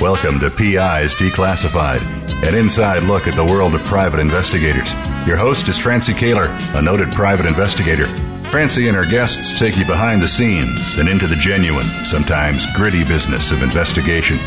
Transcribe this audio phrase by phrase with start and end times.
[0.00, 2.00] Welcome to PIs Declassified,
[2.44, 4.92] an inside look at the world of private investigators.
[5.26, 6.48] Your host is Francie Koehler,
[6.78, 8.06] a noted private investigator.
[8.50, 13.04] Francie and her guests take you behind the scenes and into the genuine, sometimes gritty
[13.04, 14.38] business of investigation.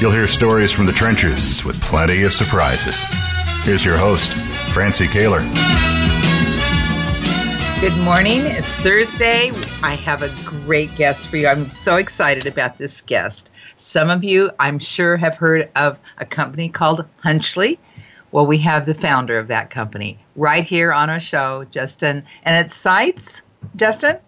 [0.00, 3.00] You'll hear stories from the trenches with plenty of surprises.
[3.62, 4.32] Here's your host,
[4.72, 5.44] Francie Koehler.
[7.80, 8.40] Good morning.
[8.40, 9.52] It's Thursday.
[9.84, 11.46] I have a great guest for you.
[11.46, 13.52] I'm so excited about this guest.
[13.76, 17.78] Some of you, I'm sure, have heard of a company called Hunchly.
[18.32, 22.24] Well, we have the founder of that company right here on our show, Justin.
[22.42, 23.42] And it's Seitz,
[23.76, 24.18] Justin?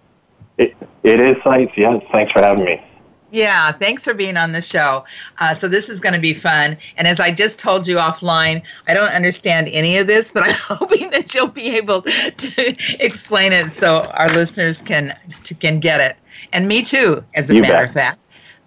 [0.58, 2.02] It, it is Seitz, yes.
[2.12, 2.82] Thanks for having me.
[3.30, 5.04] Yeah, thanks for being on the show.
[5.38, 6.78] Uh, so this is going to be fun.
[6.96, 10.54] And as I just told you offline, I don't understand any of this, but I'm
[10.54, 15.18] hoping that you'll be able to explain it so our listeners can
[15.60, 16.16] can get it,
[16.52, 17.88] and me too, as a you matter bet.
[17.88, 18.20] of fact.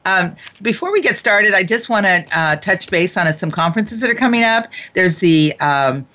[0.06, 4.00] Um, before we get started, I just want to uh, touch base on some conferences
[4.02, 4.67] that are coming up.
[4.94, 6.08] There's the um,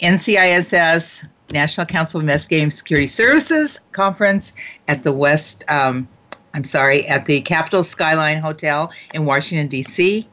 [0.00, 4.52] NCISS National Council of Investigating Security Services conference
[4.88, 5.64] at the West.
[5.68, 6.08] Um,
[6.54, 10.28] I'm sorry, at the Capitol Skyline Hotel in Washington D.C.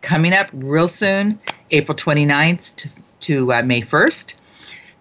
[0.00, 1.38] Coming up real soon,
[1.70, 2.88] April 29th to,
[3.20, 4.36] to uh, May 1st.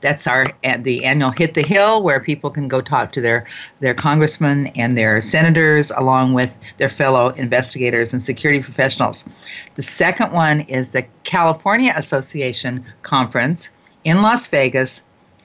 [0.02, 3.48] That's our at the annual Hit the Hill, where people can go talk to their
[3.80, 9.28] their congressmen and their senators, along with their fellow investigators and security professionals.
[9.76, 13.72] The second one is the California Association Conference
[14.04, 15.02] in Las Vegas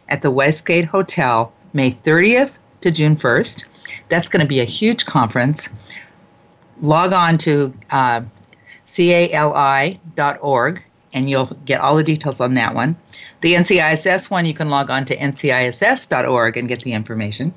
[0.08, 3.64] at the Westgate Hotel, May 30th to June 1st.
[4.08, 5.68] That's going to be a huge conference.
[6.80, 8.22] Log on to uh,
[8.86, 10.82] cali.org
[11.14, 12.96] and you'll get all the details on that one.
[13.42, 17.52] The NCISS one, you can log on to nciss.org and get the information.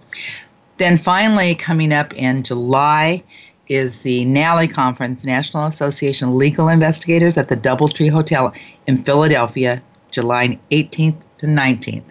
[0.78, 3.24] Then finally, coming up in July
[3.68, 8.54] is the NALI conference, National Association of Legal Investigators at the Doubletree Hotel
[8.88, 9.82] in Philadelphia,
[10.12, 12.04] July 18th to 19th.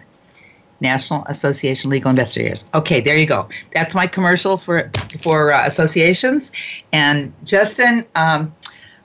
[0.81, 2.65] National Association Legal Investigators.
[2.73, 3.47] Okay, there you go.
[3.73, 4.91] That's my commercial for
[5.21, 6.51] for uh, associations.
[6.91, 8.53] And Justin, um,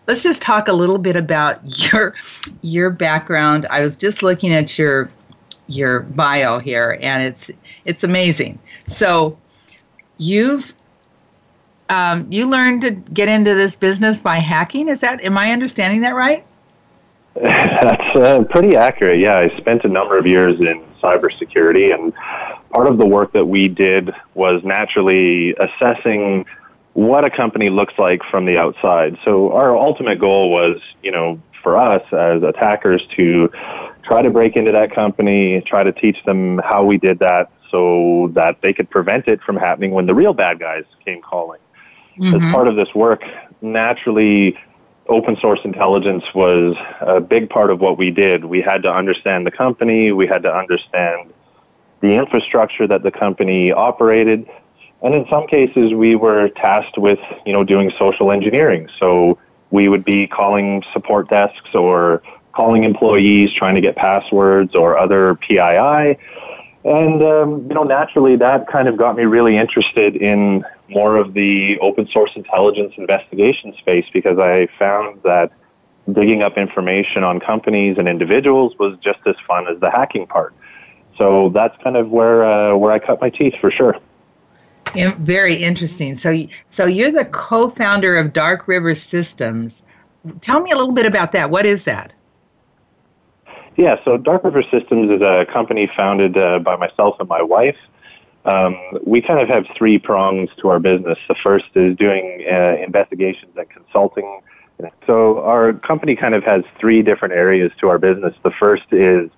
[0.07, 1.61] let's just talk a little bit about
[1.93, 2.15] your
[2.63, 3.67] your background.
[3.71, 5.11] I was just looking at your
[5.69, 7.51] your bio here, and it's
[7.85, 8.59] it's amazing.
[8.87, 9.39] So
[10.19, 10.75] you've
[11.89, 14.89] um, you learned to get into this business by hacking.
[14.89, 16.45] Is that am I understanding that right?
[17.35, 19.21] That's uh, pretty accurate.
[19.21, 22.13] Yeah, I spent a number of years in cybersecurity, and
[22.71, 26.45] part of the work that we did was naturally assessing
[26.93, 29.17] what a company looks like from the outside.
[29.25, 33.51] So our ultimate goal was, you know, for us as attackers to
[34.03, 38.31] try to break into that company, try to teach them how we did that so
[38.35, 41.61] that they could prevent it from happening when the real bad guys came calling.
[42.19, 42.45] Mm-hmm.
[42.45, 43.23] As part of this work,
[43.63, 44.59] naturally,
[45.11, 48.45] open source intelligence was a big part of what we did.
[48.45, 51.33] We had to understand the company, we had to understand
[52.01, 54.49] the infrastructure that the company operated,
[55.03, 58.89] and in some cases we were tasked with, you know, doing social engineering.
[58.99, 59.39] So
[59.71, 62.23] we would be calling support desks or
[62.53, 66.19] calling employees trying to get passwords or other PII.
[66.85, 71.33] And, um, you know, naturally that kind of got me really interested in more of
[71.33, 75.53] the open source intelligence investigation space because I found that
[76.13, 80.55] digging up information on companies and individuals was just as fun as the hacking part.
[81.17, 83.97] So that's kind of where uh, where I cut my teeth for sure.
[85.19, 86.17] Very interesting.
[86.17, 89.85] So, so you're the co-founder of Dark River Systems.
[90.41, 91.51] Tell me a little bit about that.
[91.51, 92.13] What is that?
[93.77, 97.77] Yeah, so Dark River Systems is a company founded uh, by myself and my wife.
[98.45, 101.19] Um, we kind of have three prongs to our business.
[101.29, 104.41] The first is doing uh, investigations and consulting.
[105.07, 108.35] So our company kind of has three different areas to our business.
[108.43, 109.31] The first is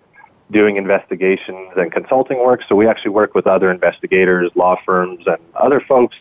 [0.53, 2.63] doing investigations and consulting work.
[2.69, 6.17] So we actually work with other investigators, law firms, and other folks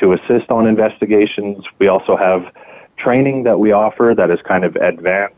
[0.00, 1.64] to assist on investigations.
[1.78, 2.52] We also have
[2.98, 5.36] training that we offer that is kind of advanced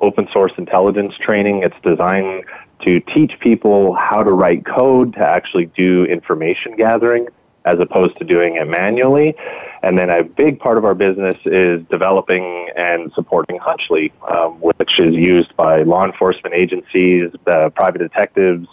[0.00, 1.62] open source intelligence training.
[1.62, 2.44] It's designed
[2.82, 7.28] to teach people how to write code to actually do information gathering
[7.64, 9.34] as opposed to doing it manually.
[9.82, 14.98] And then a big part of our business is developing and supporting Hunchly, um, which
[14.98, 18.68] is used by law enforcement agencies, uh, private detectives,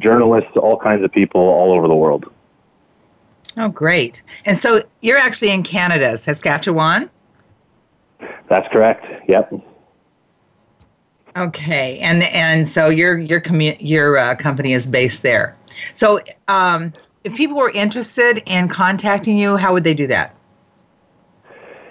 [0.00, 2.30] journalists, all kinds of people all over the world.
[3.56, 4.22] Oh, great.
[4.44, 7.08] And so you're actually in Canada, Saskatchewan?
[8.48, 9.06] That's correct.
[9.28, 9.52] Yep.
[11.36, 15.56] Okay, and and so your your commu- your uh, company is based there.
[15.94, 16.92] So, um,
[17.24, 20.34] if people were interested in contacting you, how would they do that?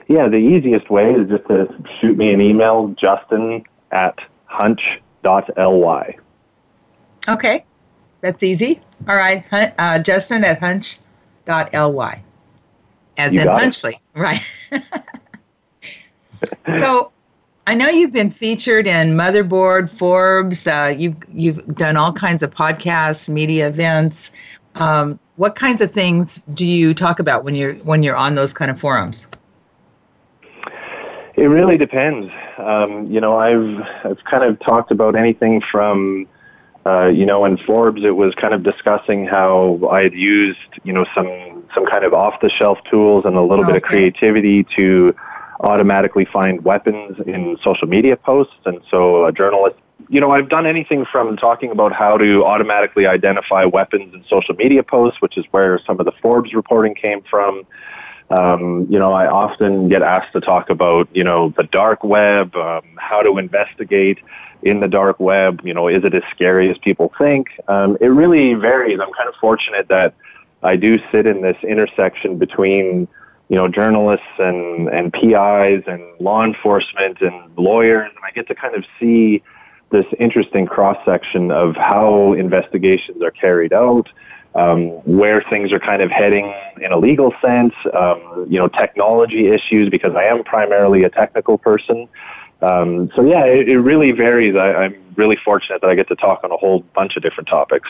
[0.08, 1.68] Yeah, the easiest way is just to
[2.00, 6.18] shoot me an email, Justin at hunch.ly.
[7.28, 7.66] Okay,
[8.22, 8.82] that's easy.
[9.08, 12.22] All right, uh, Justin at hunch.ly,
[13.18, 14.20] as you in Hunchly, it.
[14.20, 14.44] right?
[16.68, 17.13] so
[17.66, 20.68] I know you've been featured in Motherboard, Forbes.
[20.68, 24.32] Uh, you've you've done all kinds of podcasts, media events.
[24.76, 28.54] Um, what kinds of things do you talk about when you're when you're on those
[28.54, 29.28] kind of forums?
[31.36, 32.28] It really depends.
[32.58, 36.28] Um, you know, I've I've kind of talked about anything from,
[36.86, 40.92] uh, you know, in Forbes it was kind of discussing how I had used you
[40.92, 43.74] know some some kind of off the shelf tools and a little okay.
[43.74, 45.16] bit of creativity to
[45.64, 48.54] automatically find weapons in social media posts.
[48.66, 49.78] And so a journalist,
[50.10, 54.56] you know, I've done anything from talking about how to automatically identify weapons in social
[54.56, 57.64] media posts, which is where some of the Forbes reporting came from.
[58.30, 62.56] Um, you know, I often get asked to talk about, you know, the dark web,
[62.56, 64.20] um, how to investigate
[64.64, 65.62] in the dark web.
[65.64, 67.48] You know, is it as scary as people think?
[67.68, 69.00] Um, it really varies.
[69.00, 70.16] I'm kind of fortunate that
[70.62, 73.08] I do sit in this intersection between
[73.50, 78.56] you know, journalists and, and PIs and law enforcement and lawyers, and I get to
[78.56, 79.44] kind of see
[79.92, 84.10] this interesting cross section of how investigations are carried out,
[84.56, 89.48] um, where things are kind of heading in a legal sense, um, you know, technology
[89.48, 92.08] issues, because I am primarily a technical person.
[92.62, 94.56] Um, so yeah, it, it really varies.
[94.56, 97.50] I, I'm really fortunate that I get to talk on a whole bunch of different
[97.50, 97.90] topics.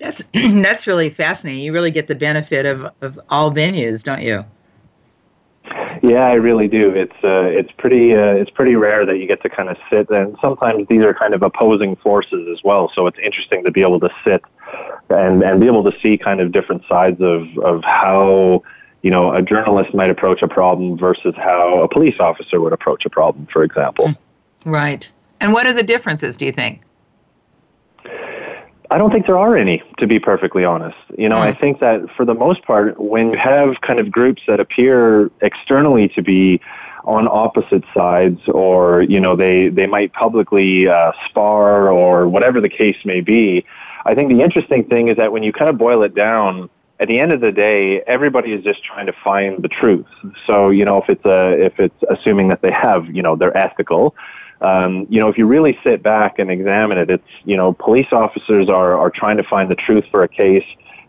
[0.00, 1.62] That's that's really fascinating.
[1.62, 4.44] You really get the benefit of, of all venues, don't you?
[6.02, 6.90] Yeah, I really do.
[6.90, 10.08] It's uh, it's pretty uh, it's pretty rare that you get to kind of sit,
[10.10, 12.90] and sometimes these are kind of opposing forces as well.
[12.94, 14.42] So it's interesting to be able to sit
[15.10, 18.62] and and be able to see kind of different sides of of how
[19.02, 23.04] you know a journalist might approach a problem versus how a police officer would approach
[23.04, 24.14] a problem, for example.
[24.64, 25.10] Right.
[25.40, 26.36] And what are the differences?
[26.36, 26.82] Do you think?
[28.92, 30.98] I don't think there are any, to be perfectly honest.
[31.16, 31.54] You know, mm.
[31.54, 35.30] I think that for the most part, when you have kind of groups that appear
[35.40, 36.60] externally to be
[37.04, 42.68] on opposite sides, or you know, they they might publicly uh, spar or whatever the
[42.68, 43.64] case may be.
[44.04, 47.08] I think the interesting thing is that when you kind of boil it down, at
[47.08, 50.06] the end of the day, everybody is just trying to find the truth.
[50.46, 53.56] So, you know, if it's a, if it's assuming that they have, you know, they're
[53.56, 54.14] ethical,
[54.60, 58.08] um, you know, if you really sit back and examine it, it's, you know, police
[58.12, 60.64] officers are, are trying to find the truth for a case.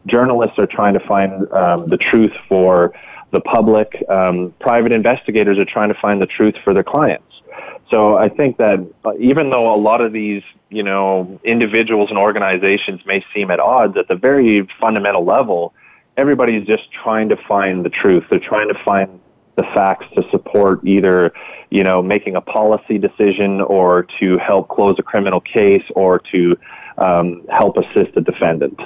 [0.05, 2.93] Journalists are trying to find um, the truth for
[3.31, 4.03] the public.
[4.09, 7.41] Um, private investigators are trying to find the truth for their clients.
[7.89, 12.17] So I think that uh, even though a lot of these, you know, individuals and
[12.17, 15.73] organizations may seem at odds at the very fundamental level,
[16.15, 18.23] everybody is just trying to find the truth.
[18.29, 19.19] They're trying to find
[19.55, 21.33] the facts to support either,
[21.71, 26.57] you know, making a policy decision or to help close a criminal case or to
[26.97, 28.79] um, help assist the defendant.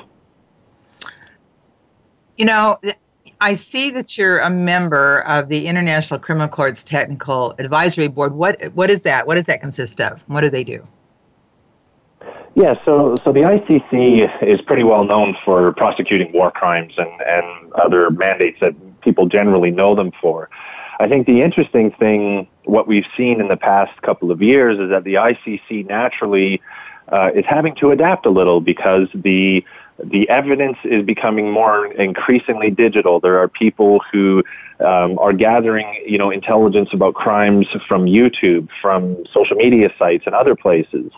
[2.38, 2.78] You know,
[3.42, 8.34] I see that you're a member of the International Criminal Courts Technical Advisory Board.
[8.34, 9.26] What what is that?
[9.28, 10.22] What does that consist of?
[10.28, 10.86] What do they do?
[12.54, 17.74] Yeah, so so the ICC is pretty well known for prosecuting war crimes and, and
[17.74, 20.50] other mandates that people generally know them for.
[21.00, 24.90] I think the interesting thing, what we've seen in the past couple of years, is
[24.90, 26.62] that the ICC naturally
[27.12, 29.64] uh, is having to adapt a little because the
[30.04, 33.22] the evidence is becoming more increasingly digital.
[33.22, 34.44] There are people who
[34.82, 40.36] um, are gathering, you know, intelligence about crimes from YouTube, from social media sites, and
[40.36, 41.14] other places.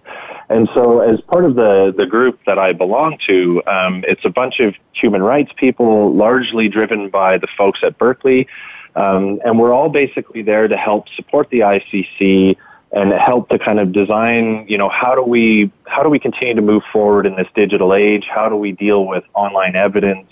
[0.50, 4.30] And so, as part of the the group that I belong to, um, it's a
[4.30, 8.48] bunch of human rights people, largely driven by the folks at Berkeley,
[8.96, 12.58] um, and we're all basically there to help support the ICC
[12.92, 16.56] and help to kind of design, you know, how do we how do we continue
[16.56, 18.28] to move forward in this digital age?
[18.34, 20.28] How do we deal with online evidence?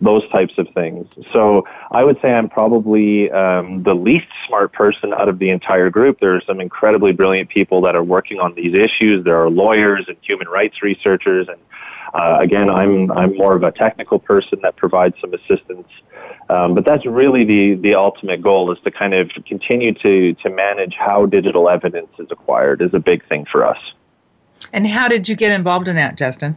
[0.00, 1.08] Those types of things.
[1.32, 5.88] So I would say I'm probably um, the least smart person out of the entire
[5.88, 6.20] group.
[6.20, 9.24] There are some incredibly brilliant people that are working on these issues.
[9.24, 11.58] There are lawyers and human rights researchers, and
[12.14, 15.88] uh, again, I'm I'm more of a technical person that provides some assistance
[16.48, 20.50] um, but that's really the, the ultimate goal is to kind of continue to, to
[20.50, 23.78] manage how digital evidence is acquired is a big thing for us.
[24.72, 26.56] And how did you get involved in that, Justin?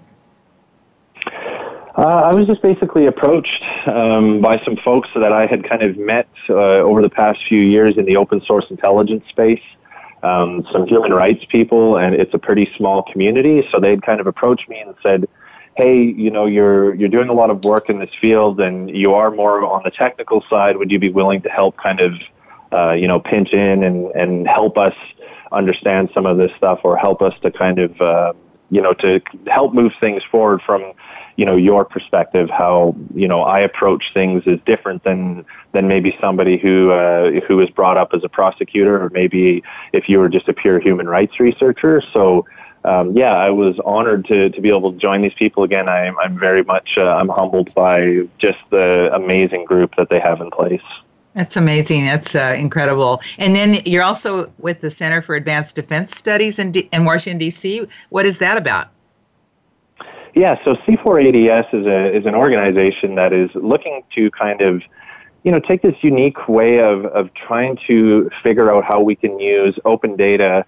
[1.97, 5.97] Uh, I was just basically approached um, by some folks that I had kind of
[5.97, 9.61] met uh, over the past few years in the open source intelligence space.
[10.21, 13.65] Um, some human rights people, and it's a pretty small community.
[13.71, 15.27] So they'd kind of approached me and said,
[15.75, 19.13] "Hey, you know, you're you're doing a lot of work in this field, and you
[19.13, 20.75] are more on the technical side.
[20.77, 22.13] Would you be willing to help, kind of,
[22.73, 24.95] uh, you know, pinch in and and help us
[25.53, 28.33] understand some of this stuff, or help us to kind of, uh,
[28.69, 30.93] you know, to help move things forward from."
[31.39, 36.17] You know your perspective how you know I approach things is different than than maybe
[36.19, 40.27] somebody who uh, who was brought up as a prosecutor or maybe if you were
[40.27, 42.45] just a pure human rights researcher so
[42.83, 46.19] um, yeah I was honored to to be able to join these people again I'm
[46.19, 50.51] I'm very much uh, I'm humbled by just the amazing group that they have in
[50.51, 50.81] place
[51.35, 52.05] that's amazing.
[52.05, 53.21] That's uh, incredible.
[53.37, 57.37] And then you're also with the Center for Advanced Defense Studies in, D- in Washington,
[57.37, 57.85] D.C.
[58.09, 58.89] What is that about?
[60.39, 64.81] Yeah, so C4ADS is a is an organization that is looking to kind of
[65.43, 69.37] you know take this unique way of of trying to figure out how we can
[69.37, 70.65] use open data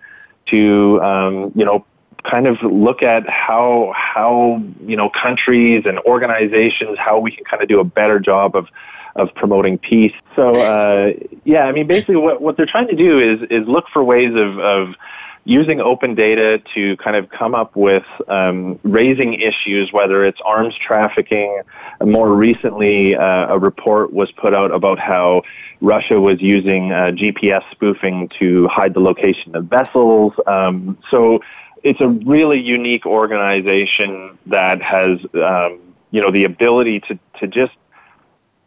[0.48, 1.86] to um, you know
[2.30, 7.63] kind of look at how how you know countries and organizations how we can kind
[7.63, 8.68] of do a better job of
[9.16, 10.13] of promoting peace.
[10.36, 11.13] So uh,
[11.46, 14.36] yeah, I mean basically what what they're trying to do is is look for ways
[14.36, 14.96] of of
[15.43, 20.75] using open data to kind of come up with um, raising issues, whether it's arms
[20.75, 21.62] trafficking.
[22.03, 25.41] More recently, uh, a report was put out about how
[25.81, 30.33] Russia was using uh, GPS spoofing to hide the location of vessels.
[30.45, 31.39] Um, so
[31.83, 35.79] it's a really unique organization that has, um,
[36.12, 37.74] you know, the ability to, to just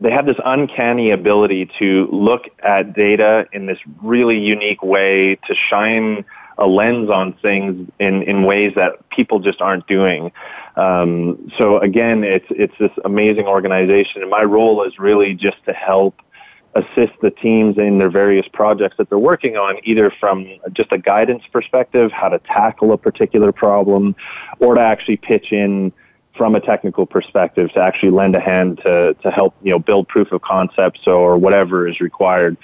[0.00, 5.54] they have this uncanny ability to look at data in this really unique way to
[5.54, 6.24] shine
[6.58, 10.32] a lens on things in, in ways that people just aren't doing.
[10.76, 15.72] Um, so again, it's it's this amazing organization, and my role is really just to
[15.72, 16.20] help
[16.74, 20.98] assist the teams in their various projects that they're working on, either from just a
[20.98, 24.16] guidance perspective, how to tackle a particular problem,
[24.58, 25.92] or to actually pitch in
[26.36, 30.08] from a technical perspective to actually lend a hand to, to help you know build
[30.08, 32.56] proof of concepts or whatever is required.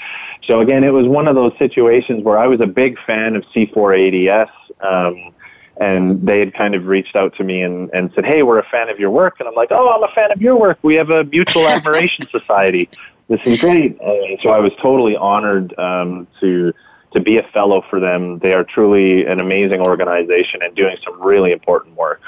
[0.45, 3.45] So again, it was one of those situations where I was a big fan of
[3.55, 4.51] C4ADS.
[4.81, 5.33] Um,
[5.77, 8.69] and they had kind of reached out to me and, and said, "Hey, we're a
[8.69, 10.79] fan of your work." And I'm like, "Oh, I'm a fan of your work.
[10.83, 12.91] We have a mutual admiration society.
[13.29, 16.75] This is great." And so I was totally honored um, to
[17.13, 18.41] to be a fellow for them.
[18.41, 22.21] They are truly an amazing organization and doing some really important work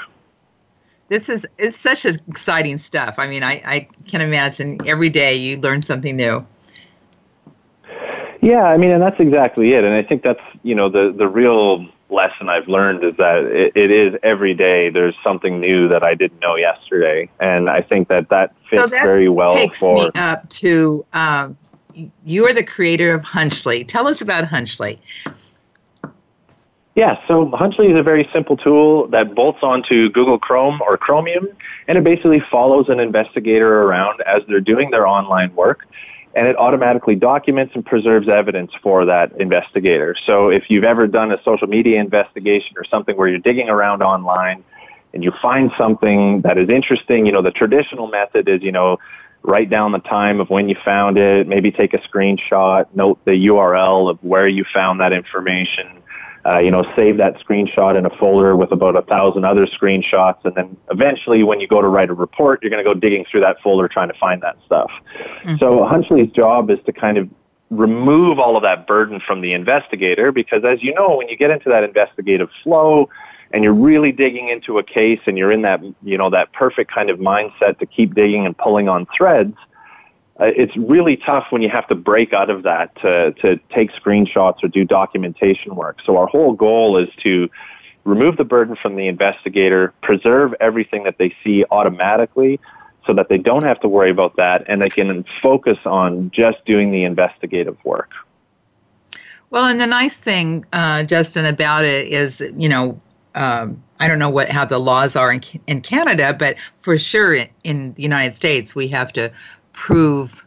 [1.09, 3.15] this is it's such exciting stuff.
[3.17, 6.45] I mean, I, I can imagine every day you learn something new.
[8.41, 9.83] Yeah, I mean, and that's exactly it.
[9.83, 13.71] And I think that's you know the the real lesson I've learned is that it,
[13.75, 18.07] it is every day there's something new that I didn't know yesterday, and I think
[18.09, 19.95] that that fits so that very well takes for.
[19.95, 21.57] me up to um,
[22.25, 23.83] you are the creator of Hunchly.
[23.83, 24.99] Tell us about Hunchly.
[26.95, 31.47] Yeah, so Hunchly is a very simple tool that bolts onto Google Chrome or Chromium,
[31.87, 35.87] and it basically follows an investigator around as they're doing their online work,
[36.35, 40.15] and it automatically documents and preserves evidence for that investigator.
[40.27, 44.03] So if you've ever done a social media investigation or something where you're digging around
[44.03, 44.63] online
[45.15, 48.99] and you find something that is interesting, you know, the traditional method is, you know,
[49.41, 53.47] write down the time of when you found it, maybe take a screenshot, note the
[53.47, 56.02] URL of where you found that information
[56.45, 60.43] uh, you know, save that screenshot in a folder with about a thousand other screenshots,
[60.43, 63.25] and then eventually, when you go to write a report, you're going to go digging
[63.29, 64.91] through that folder trying to find that stuff.
[65.43, 65.57] Mm-hmm.
[65.57, 67.29] So Hunchly's job is to kind of
[67.69, 71.49] remove all of that burden from the investigator, because as you know, when you get
[71.49, 73.09] into that investigative flow,
[73.51, 76.91] and you're really digging into a case, and you're in that, you know, that perfect
[76.91, 79.55] kind of mindset to keep digging and pulling on threads
[80.39, 83.91] uh, it's really tough when you have to break out of that to, to take
[83.93, 85.99] screenshots or do documentation work.
[86.05, 87.49] So our whole goal is to
[88.03, 92.59] remove the burden from the investigator, preserve everything that they see automatically
[93.05, 96.65] so that they don't have to worry about that and they can focus on just
[96.65, 98.11] doing the investigative work.
[99.49, 102.99] Well, and the nice thing, uh, Justin, about it is, you know,
[103.35, 107.33] um, I don't know what how the laws are in, in Canada, but for sure
[107.33, 109.31] in, in the United States, we have to
[109.73, 110.45] prove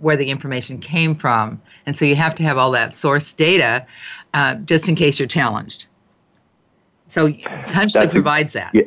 [0.00, 1.60] where the information came from.
[1.86, 3.86] And so you have to have all that source data
[4.34, 5.86] uh, just in case you're challenged.
[7.08, 8.74] So essentially provides that.
[8.74, 8.82] Yeah.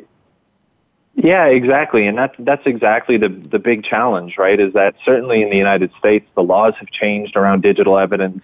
[1.16, 4.58] Yeah, exactly, and that's that's exactly the the big challenge, right?
[4.58, 8.42] Is that certainly in the United States the laws have changed around digital evidence,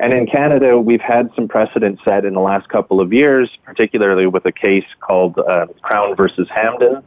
[0.00, 4.26] and in Canada we've had some precedent set in the last couple of years, particularly
[4.26, 7.04] with a case called uh, Crown versus Hamdan,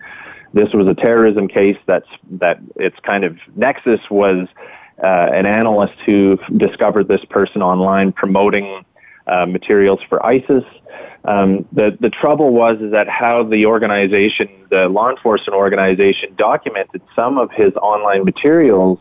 [0.54, 4.48] this was a terrorism case that's that its kind of nexus was
[5.02, 8.86] uh, an analyst who discovered this person online promoting
[9.28, 10.64] uh, materials for ISIS.
[11.24, 17.02] Um, the the trouble was is that how the organization, the law enforcement organization, documented
[17.16, 19.00] some of his online materials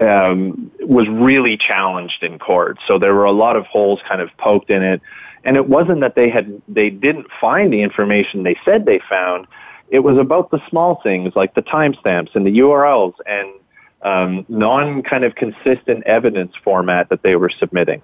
[0.00, 2.78] um, was really challenged in court.
[2.86, 5.00] So there were a lot of holes kind of poked in it,
[5.44, 9.46] and it wasn't that they had they didn't find the information they said they found.
[9.94, 13.48] It was about the small things like the timestamps and the URLs and
[14.02, 18.02] um, non kind of consistent evidence format that they were submitting.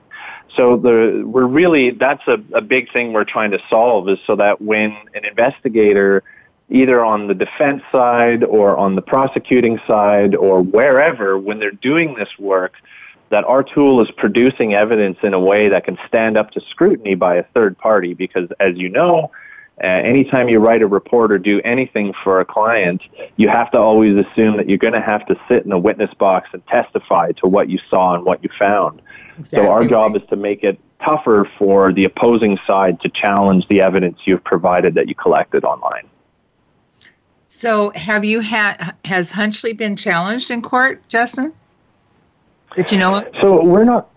[0.56, 4.36] So the, we're really, that's a, a big thing we're trying to solve is so
[4.36, 6.22] that when an investigator,
[6.68, 12.14] either on the defense side or on the prosecuting side or wherever, when they're doing
[12.14, 12.74] this work,
[13.30, 17.16] that our tool is producing evidence in a way that can stand up to scrutiny
[17.16, 19.32] by a third party because as you know,
[19.82, 23.02] uh, anytime you write a report or do anything for a client,
[23.36, 26.12] you have to always assume that you're going to have to sit in a witness
[26.14, 29.00] box and testify to what you saw and what you found.
[29.38, 33.66] Exactly so our job is to make it tougher for the opposing side to challenge
[33.68, 36.06] the evidence you've provided that you collected online.
[37.46, 41.52] So, have you had has Hunchly been challenged in court, Justin?
[42.76, 43.34] Did you know it?
[43.40, 44.08] So we're not.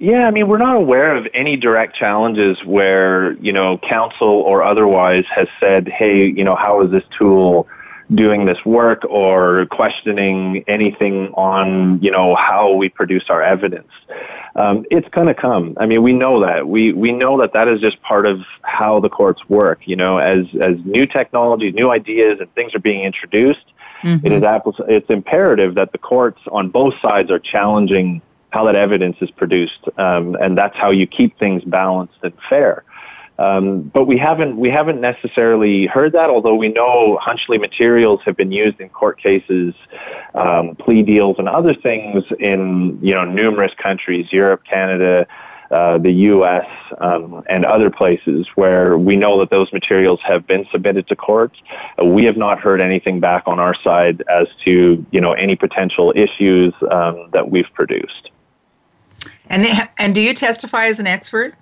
[0.00, 4.64] Yeah, I mean, we're not aware of any direct challenges where you know counsel or
[4.64, 7.68] otherwise has said, "Hey, you know, how is this tool?"
[8.14, 13.86] doing this work or questioning anything on you know how we produce our evidence
[14.56, 17.68] um, it's going to come i mean we know that we we know that that
[17.68, 21.92] is just part of how the courts work you know as as new technologies new
[21.92, 23.66] ideas and things are being introduced
[24.02, 24.26] mm-hmm.
[24.26, 24.42] it is
[24.88, 29.80] it's imperative that the courts on both sides are challenging how that evidence is produced
[29.98, 32.84] um, and that's how you keep things balanced and fair
[33.40, 38.36] um, but we haven't we haven't necessarily heard that, although we know Hunchly materials have
[38.36, 39.74] been used in court cases,
[40.34, 45.26] um, plea deals, and other things in you know numerous countries, Europe, Canada.
[45.70, 46.66] Uh, the U.S.
[46.98, 51.52] Um, and other places where we know that those materials have been submitted to court.
[51.96, 55.54] Uh, we have not heard anything back on our side as to you know any
[55.54, 58.32] potential issues um, that we've produced.
[59.50, 59.66] And
[59.98, 61.54] and do you testify as an expert?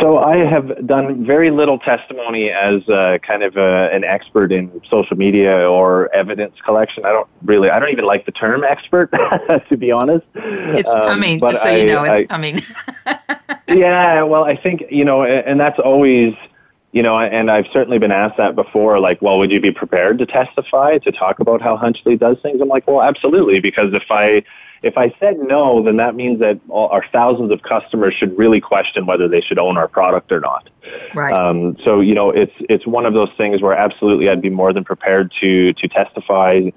[0.00, 4.80] So I have done very little testimony as uh, kind of a, an expert in
[4.88, 7.04] social media or evidence collection.
[7.04, 9.10] I don't really, I don't even like the term expert,
[9.68, 10.24] to be honest.
[10.34, 12.60] It's um, coming, just so I, you know, it's I, coming.
[13.78, 16.34] yeah, well, I think you know, and that's always.
[16.92, 20.18] You know, and I've certainly been asked that before, like, well, would you be prepared
[20.18, 22.60] to testify to talk about how Hunchly does things?
[22.60, 24.42] I'm like, well, absolutely, because if I
[24.82, 29.04] if I said no, then that means that our thousands of customers should really question
[29.04, 30.70] whether they should own our product or not.
[31.14, 31.32] Right.
[31.32, 34.72] Um, so you know, it's it's one of those things where absolutely I'd be more
[34.72, 36.70] than prepared to to testify.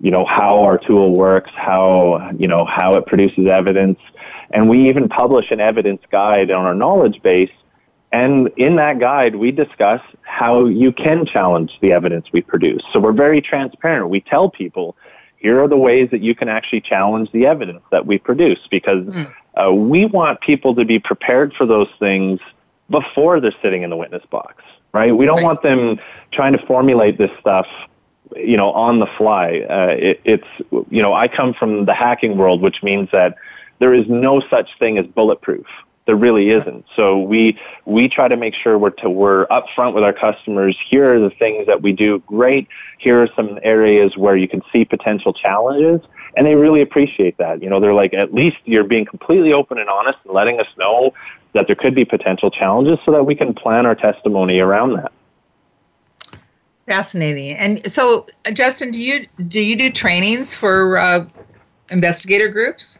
[0.00, 4.00] You know how our tool works, how you know how it produces evidence,
[4.50, 7.52] and we even publish an evidence guide on our knowledge base.
[8.10, 12.82] And in that guide, we discuss how you can challenge the evidence we produce.
[12.92, 14.08] So we're very transparent.
[14.08, 14.96] We tell people
[15.44, 19.04] here are the ways that you can actually challenge the evidence that we produce because
[19.04, 19.30] mm.
[19.62, 22.40] uh, we want people to be prepared for those things
[22.88, 25.14] before they're sitting in the witness box, right?
[25.14, 25.44] We don't right.
[25.44, 26.00] want them
[26.32, 27.66] trying to formulate this stuff,
[28.34, 29.66] you know, on the fly.
[29.68, 30.48] Uh, it, it's,
[30.88, 33.36] you know, I come from the hacking world, which means that
[33.80, 35.66] there is no such thing as bulletproof.
[36.06, 36.84] There really isn't.
[36.94, 40.78] So we we try to make sure we're to, we're upfront with our customers.
[40.86, 42.68] Here are the things that we do great.
[42.98, 47.62] Here are some areas where you can see potential challenges, and they really appreciate that.
[47.62, 50.66] You know, they're like, at least you're being completely open and honest and letting us
[50.76, 51.14] know
[51.54, 55.12] that there could be potential challenges, so that we can plan our testimony around that.
[56.86, 57.56] Fascinating.
[57.56, 61.24] And so, Justin, do you do you do trainings for uh,
[61.88, 62.98] investigator groups?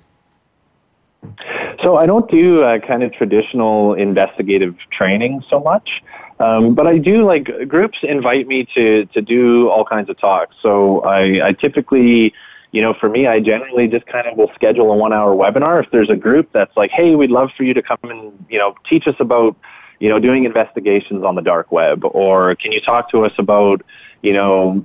[1.83, 6.03] So I don't do uh, kind of traditional investigative training so much,
[6.41, 10.57] um, but I do like groups invite me to to do all kinds of talks.
[10.61, 12.33] So I, I typically,
[12.73, 15.83] you know, for me, I generally just kind of will schedule a one hour webinar
[15.83, 18.59] if there's a group that's like, hey, we'd love for you to come and you
[18.59, 19.57] know teach us about
[20.01, 23.83] you know doing investigations on the dark web, or can you talk to us about
[24.25, 24.83] you know,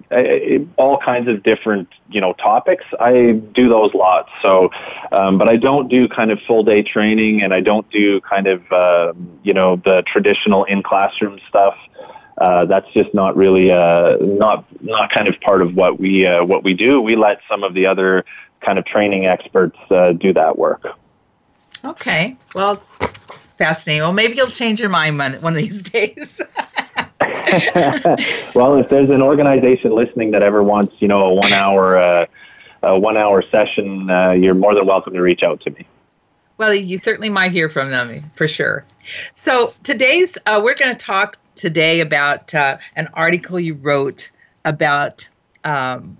[0.75, 2.83] all kinds of different, you know, topics.
[2.99, 4.29] I do those lots.
[4.41, 4.69] So,
[5.13, 8.47] um, but I don't do kind of full day training and I don't do kind
[8.47, 11.77] of, uh, you know, the traditional in classroom stuff.
[12.37, 16.43] Uh, that's just not really, uh, not, not kind of part of what we, uh,
[16.43, 16.99] what we do.
[16.99, 18.25] We let some of the other
[18.59, 20.85] kind of training experts, uh, do that work.
[21.85, 22.35] Okay.
[22.53, 22.83] Well,
[23.59, 24.01] fascinating.
[24.01, 26.41] Well, maybe you'll change your mind one, one of these days.
[28.55, 32.25] well, if there's an organization listening that ever wants, you know, a one hour, uh,
[32.81, 35.85] a one hour session, uh, you're more than welcome to reach out to me.
[36.57, 38.83] Well, you certainly might hear from them for sure.
[39.33, 44.29] So today's, uh, we're going to talk today about uh, an article you wrote
[44.65, 45.27] about
[45.63, 46.17] um,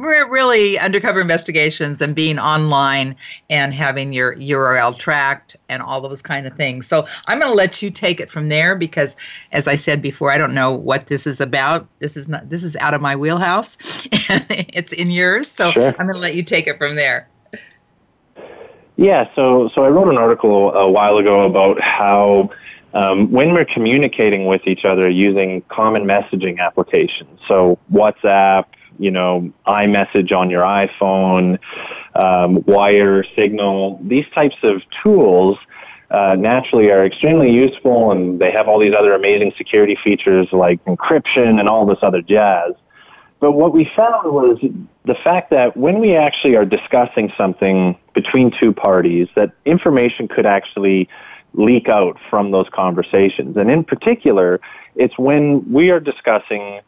[0.00, 3.16] really undercover investigations and being online
[3.48, 6.86] and having your URL tracked and all those kind of things.
[6.86, 9.16] So I'm going to let you take it from there because,
[9.52, 11.86] as I said before, I don't know what this is about.
[11.98, 12.48] This is not.
[12.48, 13.76] This is out of my wheelhouse,
[14.28, 15.50] and it's in yours.
[15.50, 15.88] So sure.
[15.88, 17.28] I'm going to let you take it from there.
[18.96, 19.28] Yeah.
[19.34, 22.50] So so I wrote an article a while ago about how.
[22.92, 28.64] Um, when we're communicating with each other using common messaging applications, so WhatsApp,
[29.00, 31.58] you know, iMessage on your iPhone,
[32.14, 35.58] um, Wire, Signal, these types of tools
[36.10, 40.84] uh, naturally are extremely useful and they have all these other amazing security features like
[40.84, 42.74] encryption and all this other jazz.
[43.40, 44.58] But what we found was
[45.06, 50.44] the fact that when we actually are discussing something between two parties, that information could
[50.44, 51.08] actually
[51.54, 53.56] leak out from those conversations.
[53.56, 54.60] And in particular,
[54.94, 56.80] it's when we are discussing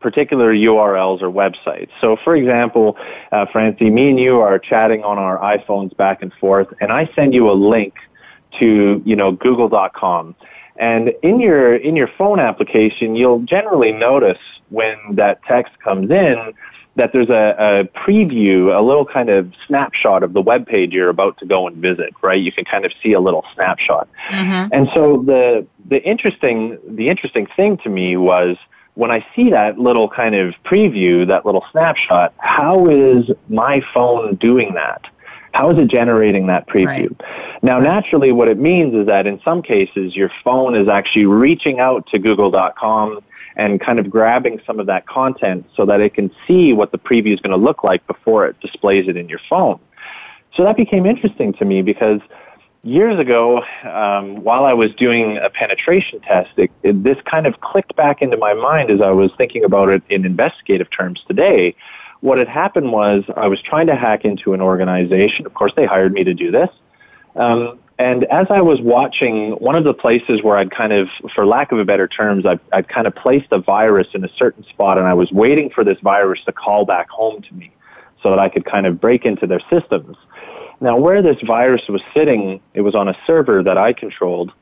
[0.00, 1.90] particular URLs or websites.
[2.00, 2.96] So, for example,
[3.32, 7.10] uh, Francie, me and you are chatting on our iPhones back and forth, and I
[7.14, 7.94] send you a link
[8.58, 10.34] to you know Google.com.
[10.76, 14.38] And in your in your phone application, you'll generally notice
[14.70, 16.54] when that text comes in
[16.98, 21.08] that there's a, a preview, a little kind of snapshot of the web page you're
[21.08, 22.40] about to go and visit, right?
[22.40, 24.08] You can kind of see a little snapshot.
[24.30, 24.74] Mm-hmm.
[24.74, 28.56] And so the the interesting the interesting thing to me was
[28.98, 34.34] when I see that little kind of preview, that little snapshot, how is my phone
[34.34, 35.06] doing that?
[35.52, 37.16] How is it generating that preview?
[37.20, 37.62] Right.
[37.62, 41.78] Now, naturally, what it means is that in some cases, your phone is actually reaching
[41.78, 43.20] out to google.com
[43.54, 46.98] and kind of grabbing some of that content so that it can see what the
[46.98, 49.78] preview is going to look like before it displays it in your phone.
[50.56, 52.20] So that became interesting to me because
[52.82, 57.60] years ago, um, while I was doing a penetration test, it, it, this kind of
[57.60, 61.74] clicked back into my mind as I was thinking about it in investigative terms today.
[62.20, 65.46] What had happened was I was trying to hack into an organization.
[65.46, 66.70] Of course, they hired me to do this.
[67.36, 71.44] Um, and as I was watching, one of the places where I'd kind of, for
[71.44, 74.64] lack of a better terms, I'd, I'd kind of placed a virus in a certain
[74.64, 77.72] spot, and I was waiting for this virus to call back home to me
[78.22, 80.16] so that I could kind of break into their systems.
[80.80, 84.52] Now, where this virus was sitting, it was on a server that I controlled.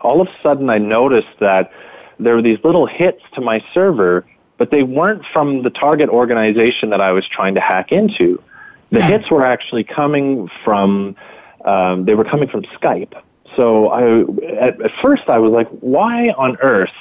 [0.00, 1.72] All of a sudden, I noticed that
[2.20, 4.24] there were these little hits to my server,
[4.56, 8.42] but they weren't from the target organization that I was trying to hack into.
[8.90, 9.08] The yeah.
[9.08, 11.16] hits were actually coming from,
[11.64, 13.20] um, they were coming from Skype.
[13.56, 14.20] So I,
[14.60, 16.92] at, at first I was like, why on earth?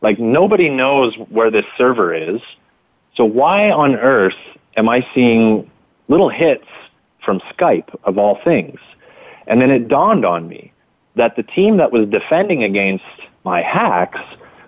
[0.00, 2.40] Like nobody knows where this server is.
[3.16, 4.36] So why on earth
[4.76, 5.70] am I seeing
[6.08, 6.66] little hits
[7.24, 8.78] from Skype, of all things.
[9.46, 10.72] And then it dawned on me
[11.16, 13.04] that the team that was defending against
[13.44, 14.20] my hacks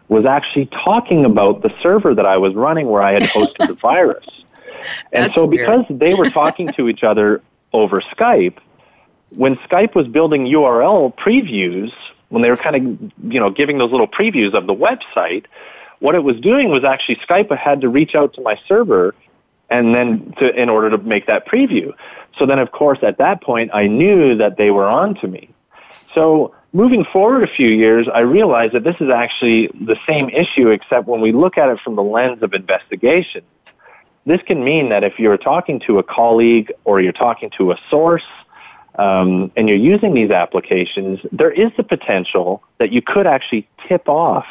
[0.08, 3.74] was actually talking about the server that I was running where I had hosted the
[3.80, 4.26] virus.
[5.12, 6.00] And That's so because weird.
[6.00, 7.42] they were talking to each other
[7.72, 8.58] over Skype,
[9.30, 11.92] when Skype was building URL previews,
[12.28, 15.46] when they were kind of, you know, giving those little previews of the website,
[15.98, 19.14] what it was doing was actually Skype had to reach out to my server
[19.70, 21.92] and then to, in order to make that preview.
[22.38, 25.48] So then, of course, at that point, I knew that they were on to me.
[26.14, 30.68] So moving forward a few years, I realized that this is actually the same issue,
[30.68, 33.42] except when we look at it from the lens of investigation.
[34.26, 37.78] This can mean that if you're talking to a colleague or you're talking to a
[37.88, 38.24] source,
[38.98, 44.08] um, and you're using these applications, there is the potential that you could actually tip
[44.08, 44.46] off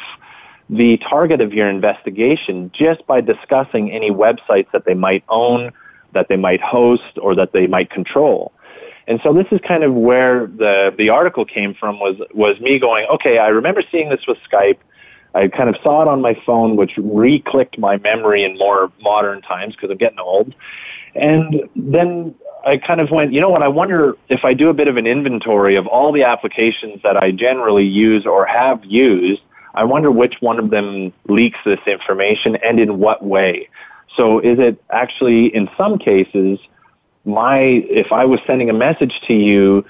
[0.69, 5.71] the target of your investigation just by discussing any websites that they might own
[6.15, 8.51] that they might host or that they might control.
[9.07, 12.79] And so this is kind of where the, the article came from was, was me
[12.79, 14.79] going, okay, I remember seeing this with Skype.
[15.35, 19.41] I kind of saw it on my phone, which re-clicked my memory in more modern
[19.43, 20.55] times because I'm getting old.
[21.13, 22.33] And then
[22.65, 24.97] I kind of went, you know what, I wonder if I do a bit of
[24.97, 29.41] an inventory of all the applications that I generally use or have used,
[29.75, 33.69] I wonder which one of them leaks this information and in what way.
[34.15, 36.59] So is it actually, in some cases,
[37.25, 39.85] my, if I was sending a message to you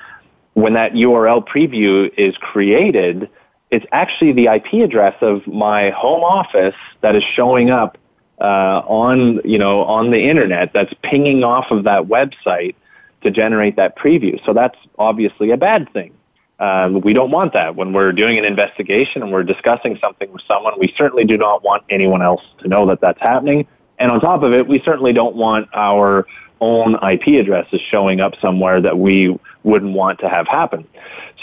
[0.54, 3.30] when that URL preview is created,
[3.72, 7.98] it's actually the IP address of my home office that is showing up
[8.40, 12.76] uh, on, you know, on the internet that's pinging off of that website
[13.22, 14.44] to generate that preview.
[14.46, 16.14] So that's obviously a bad thing.
[16.60, 20.42] Um, we don't want that when we're doing an investigation and we're discussing something with
[20.48, 20.74] someone.
[20.80, 23.68] We certainly do not want anyone else to know that that's happening.
[24.00, 26.26] And on top of it, we certainly don't want our
[26.62, 30.88] own IP addresses showing up somewhere that we wouldn't want to have happen.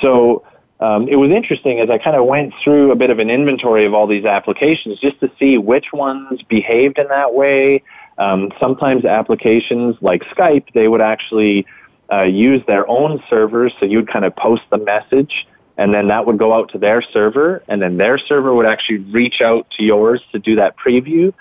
[0.01, 0.45] So
[0.81, 3.85] um, it was interesting as I kind of went through a bit of an inventory
[3.85, 7.83] of all these applications just to see which ones behaved in that way.
[8.19, 11.67] Um, sometimes applications like Skype, they would actually
[12.13, 16.27] uh, use their own servers, so you'd kind of post the message, and then that
[16.27, 19.85] would go out to their server, and then their server would actually reach out to
[19.85, 21.33] yours to do that preview.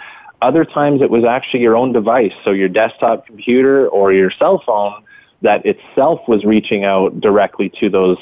[0.41, 4.61] Other times it was actually your own device, so your desktop computer or your cell
[4.65, 5.03] phone
[5.41, 8.17] that itself was reaching out directly to those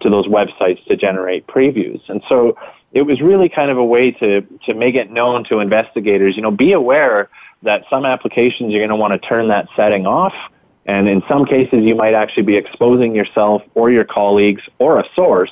[0.00, 2.00] to those websites to generate previews.
[2.08, 2.56] And so
[2.92, 6.42] it was really kind of a way to to make it known to investigators, you
[6.42, 7.28] know, be aware
[7.62, 10.34] that some applications you're going to want to turn that setting off.
[10.86, 15.04] And in some cases, you might actually be exposing yourself or your colleagues or a
[15.16, 15.50] source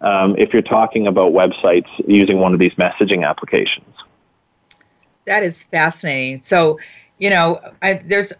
[0.00, 3.86] um, if you're talking about websites using one of these messaging applications.
[5.26, 6.40] That is fascinating.
[6.40, 6.78] So,
[7.18, 8.32] you know, I, there's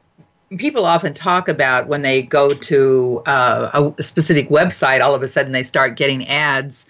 [0.59, 5.29] people often talk about when they go to uh, a specific website, all of a
[5.29, 6.87] sudden they start getting ads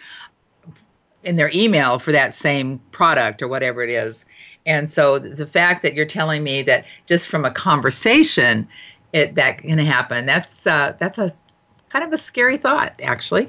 [1.23, 4.27] in their email for that same product or whatever it is.
[4.67, 8.67] And so the fact that you're telling me that just from a conversation,
[9.13, 10.27] it that can happen.
[10.27, 11.31] That's uh, that's a
[11.91, 13.49] kind of a scary thought, actually.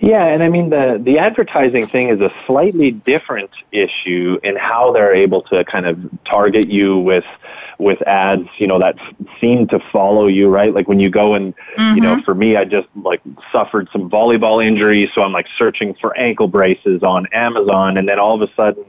[0.00, 4.92] Yeah, and I mean the the advertising thing is a slightly different issue in how
[4.92, 7.26] they're able to kind of target you with
[7.78, 8.96] with ads, you know, that
[9.40, 10.74] seem to follow you, right?
[10.74, 11.96] Like when you go and, mm-hmm.
[11.96, 12.24] you know, mm-hmm.
[12.24, 16.48] for me, I just like suffered some volleyball injuries, so I'm like searching for ankle
[16.48, 18.84] braces on Amazon, and then all of a sudden,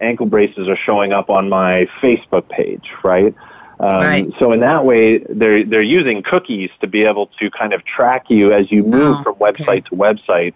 [0.00, 3.34] ankle braces are showing up on my Facebook page, right?
[3.80, 4.32] Um, right.
[4.38, 8.30] So in that way, they're they're using cookies to be able to kind of track
[8.30, 9.80] you as you move oh, from website okay.
[9.80, 10.54] to website,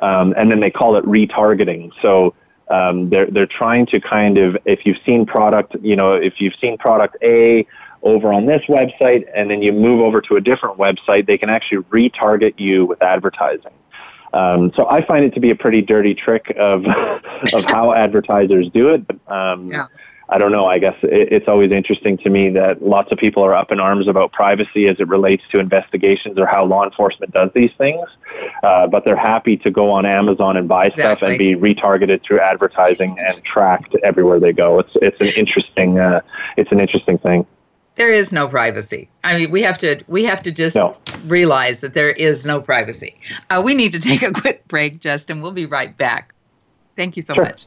[0.00, 1.92] um, and then they call it retargeting.
[2.02, 2.34] So
[2.70, 6.54] um, they're they're trying to kind of if you've seen product, you know, if you've
[6.60, 7.66] seen product A
[8.02, 11.50] over on this website, and then you move over to a different website, they can
[11.50, 13.72] actually retarget you with advertising.
[14.32, 16.84] Um, so I find it to be a pretty dirty trick of
[17.54, 19.06] of how advertisers do it.
[19.06, 19.86] But, um, yeah.
[20.30, 20.66] I don't know.
[20.66, 23.80] I guess it, it's always interesting to me that lots of people are up in
[23.80, 28.06] arms about privacy as it relates to investigations or how law enforcement does these things.
[28.62, 31.16] Uh, but they're happy to go on Amazon and buy exactly.
[31.16, 34.78] stuff and be retargeted through advertising and tracked everywhere they go.
[34.78, 36.20] It's it's an interesting uh,
[36.56, 37.46] it's an interesting thing.
[37.94, 39.08] There is no privacy.
[39.24, 40.96] I mean, we have to we have to just no.
[41.24, 43.18] realize that there is no privacy.
[43.50, 45.40] Uh, we need to take a quick break, Justin.
[45.40, 46.34] We'll be right back.
[46.96, 47.44] Thank you so sure.
[47.44, 47.66] much.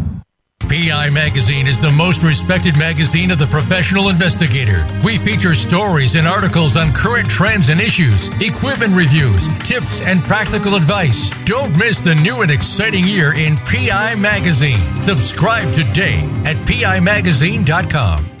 [0.71, 4.87] PI Magazine is the most respected magazine of the professional investigator.
[5.03, 10.75] We feature stories and articles on current trends and issues, equipment reviews, tips, and practical
[10.75, 11.29] advice.
[11.43, 14.79] Don't miss the new and exciting year in PI Magazine.
[15.01, 18.40] Subscribe today at PIMagazine.com.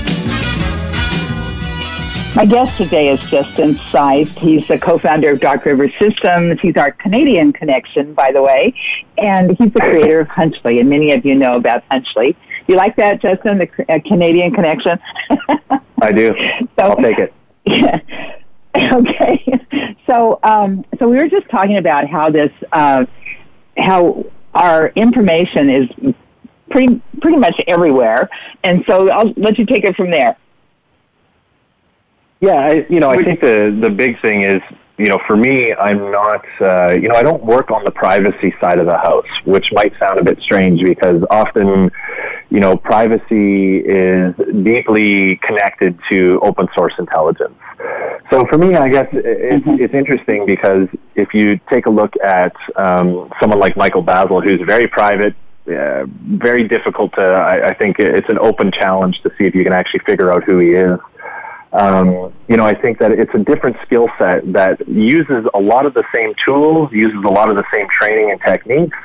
[2.33, 4.37] My guest today is Justin Seitz.
[4.37, 6.61] He's the co-founder of Dark River Systems.
[6.61, 8.73] He's our Canadian connection, by the way,
[9.17, 10.79] and he's the creator of Hunchly.
[10.79, 12.37] And many of you know about Hunchly.
[12.69, 13.57] You like that, Justin?
[13.57, 14.97] The uh, Canadian connection?
[16.01, 16.33] I do.
[16.79, 17.33] So, I'll take it.
[17.65, 17.99] Yeah.
[18.73, 19.59] Okay.
[20.09, 23.05] So, um, so we were just talking about how this, uh,
[23.77, 26.13] how our information is
[26.69, 28.29] pretty pretty much everywhere,
[28.63, 30.37] and so I'll let you take it from there.
[32.41, 34.63] Yeah, I, you know, I think the the big thing is,
[34.97, 38.53] you know, for me, I'm not, uh, you know, I don't work on the privacy
[38.59, 41.91] side of the house, which might sound a bit strange because often,
[42.49, 47.53] you know, privacy is deeply connected to open source intelligence.
[48.31, 49.83] So for me, I guess it's, mm-hmm.
[49.83, 54.61] it's interesting because if you take a look at um, someone like Michael Bazzell, who's
[54.65, 55.35] very private,
[55.67, 59.63] uh, very difficult to, I, I think it's an open challenge to see if you
[59.63, 60.99] can actually figure out who he is.
[61.73, 65.85] Um, you know, I think that it's a different skill set that uses a lot
[65.85, 68.97] of the same tools, uses a lot of the same training and techniques.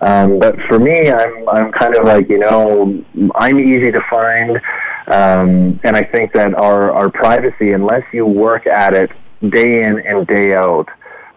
[0.00, 3.02] Um, but for me, I'm I'm kind of like you know
[3.36, 4.56] I'm easy to find,
[5.06, 9.10] um, and I think that our our privacy, unless you work at it
[9.48, 10.88] day in and day out,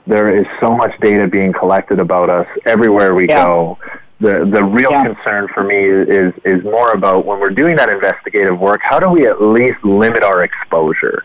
[0.05, 3.43] there is so much data being collected about us everywhere we yeah.
[3.45, 3.77] go
[4.19, 5.13] the the real yeah.
[5.13, 9.09] concern for me is is more about when we're doing that investigative work how do
[9.09, 11.23] we at least limit our exposure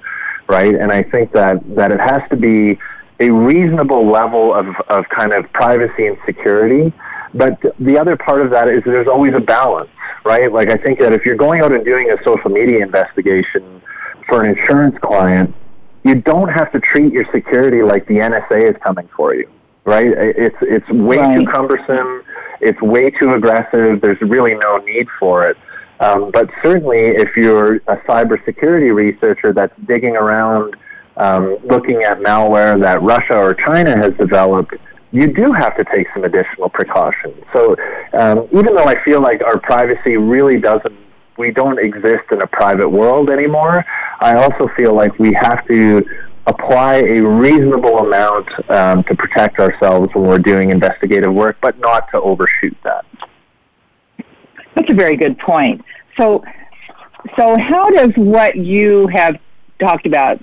[0.49, 0.75] right?
[0.75, 2.79] And i think that that it has to be
[3.21, 6.93] a reasonable level of of kind of privacy and security.
[7.35, 9.89] But the other part of that is there's always a balance
[10.25, 10.53] right?
[10.53, 13.83] Like i think that if you're going out and doing a social media investigation
[14.29, 15.55] for an insurance client
[16.05, 19.49] you don't have to treat your security like the nsa is coming for you
[19.85, 21.41] right it's it's way right.
[21.41, 22.23] too cumbersome
[22.63, 24.01] it's way too aggressive.
[24.01, 25.57] There's really no need for it.
[26.01, 30.77] Um, but certainly, if you're a cybersecurity researcher that's digging around,
[31.17, 34.75] um, looking at malware that Russia or China has developed,
[35.11, 37.37] you do have to take some additional precautions.
[37.53, 37.77] So,
[38.15, 40.97] um, even though I feel like our privacy really doesn't,
[41.37, 43.85] we don't exist in a private world anymore,
[44.21, 46.05] I also feel like we have to
[46.47, 52.11] apply a reasonable amount um, to protect ourselves when we're doing investigative work, but not
[52.11, 53.05] to overshoot that.
[54.75, 55.85] That's a very good point.
[56.19, 56.43] So,
[57.39, 59.39] so how does what you have
[59.79, 60.41] talked about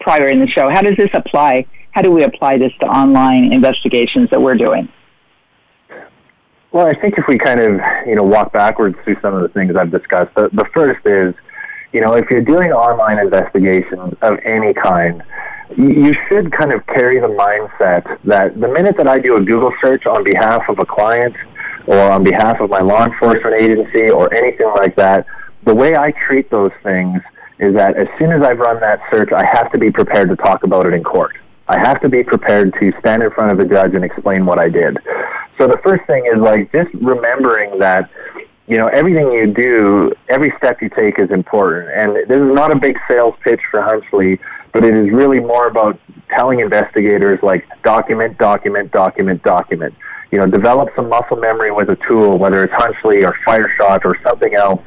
[0.00, 1.66] prior in the show, how does this apply?
[1.92, 4.88] How do we apply this to online investigations that we're doing?
[6.72, 9.48] Well, I think if we kind of, you know, walk backwards through some of the
[9.48, 11.34] things I've discussed, the, the first is
[11.92, 15.22] you know, if you're doing online investigations of any kind,
[15.76, 19.72] you should kind of carry the mindset that the minute that I do a Google
[19.82, 21.34] search on behalf of a client
[21.86, 25.26] or on behalf of my law enforcement agency or anything like that,
[25.64, 27.20] the way I treat those things
[27.58, 30.36] is that as soon as I've run that search, I have to be prepared to
[30.36, 31.36] talk about it in court.
[31.68, 34.58] I have to be prepared to stand in front of a judge and explain what
[34.58, 34.98] I did.
[35.58, 38.10] So the first thing is like just remembering that
[38.66, 41.90] you know, everything you do, every step you take is important.
[41.90, 44.38] And this is not a big sales pitch for Hunchly,
[44.72, 45.98] but it is really more about
[46.30, 49.94] telling investigators like document, document, document, document.
[50.30, 54.16] You know, develop some muscle memory with a tool, whether it's Hunchly or Fireshot or
[54.22, 54.80] something else.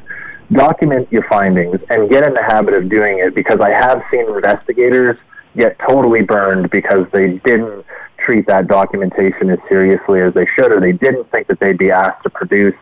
[0.51, 4.27] Document your findings and get in the habit of doing it because I have seen
[4.27, 5.17] investigators
[5.57, 7.85] get totally burned because they didn't
[8.17, 11.91] treat that documentation as seriously as they should or they didn't think that they'd be
[11.91, 12.75] asked to produce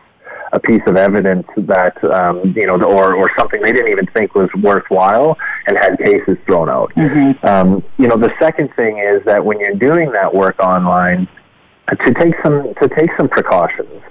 [0.54, 4.34] a piece of evidence that um, you know, or or something they didn't even think
[4.34, 5.36] was worthwhile,
[5.66, 6.92] and had cases thrown out.
[6.94, 7.46] Mm-hmm.
[7.46, 11.28] Um, you know, the second thing is that when you're doing that work online,
[11.90, 14.02] to take some to take some precautions.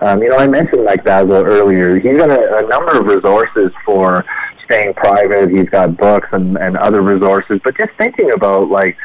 [0.00, 1.98] Um, you know, I mentioned Mike Bazzell earlier.
[1.98, 4.24] He's got a, a number of resources for
[4.64, 5.50] staying private.
[5.50, 7.60] He's got books and, and other resources.
[7.64, 8.96] But just thinking about like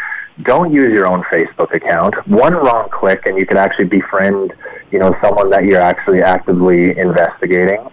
[0.42, 2.16] don't use your own Facebook account.
[2.28, 4.54] One wrong click and you can actually befriend,
[4.92, 7.86] you know, someone that you're actually actively investigating.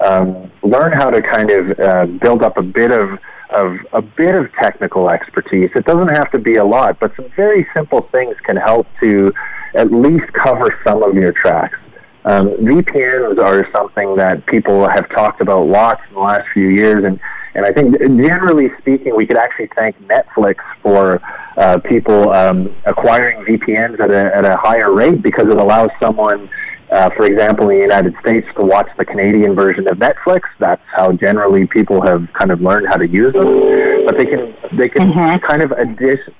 [0.00, 3.18] Um, learn how to kind of uh, build up a bit of
[3.50, 5.70] of a bit of technical expertise.
[5.74, 9.32] It doesn't have to be a lot, but some very simple things can help to
[9.74, 11.78] at least cover some of your tracks.
[12.24, 17.04] Um, VPNs are something that people have talked about lots in the last few years,
[17.04, 17.18] and
[17.54, 21.20] And I think generally speaking, we could actually thank Netflix for
[21.56, 26.48] uh, people um, acquiring VPNs at a, at a higher rate because it allows someone
[26.90, 30.42] uh, for example, in the United States, to watch the Canadian version of Netflix.
[30.58, 34.06] That's how generally people have kind of learned how to use them.
[34.06, 35.46] But they can they can mm-hmm.
[35.46, 36.34] kind of addition.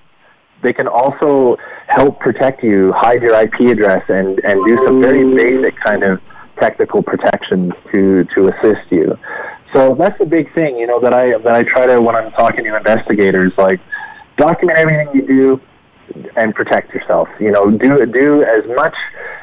[0.62, 1.56] They can also
[1.86, 6.20] help protect you, hide your IP address, and and do some very basic kind of
[6.59, 9.18] technical protections to to assist you.
[9.73, 12.31] So that's the big thing, you know, that I that I try to when I'm
[12.33, 13.81] talking to investigators, like
[14.37, 15.61] document everything you do
[16.37, 17.29] and protect yourself.
[17.39, 18.95] You know, do do as much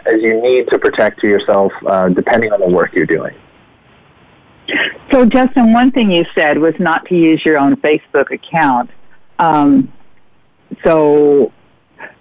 [0.06, 3.36] as you need to protect yourself, uh, depending on the work you're doing.
[5.12, 8.90] So, Justin, one thing you said was not to use your own Facebook account.
[9.38, 9.92] Um,
[10.84, 11.52] so,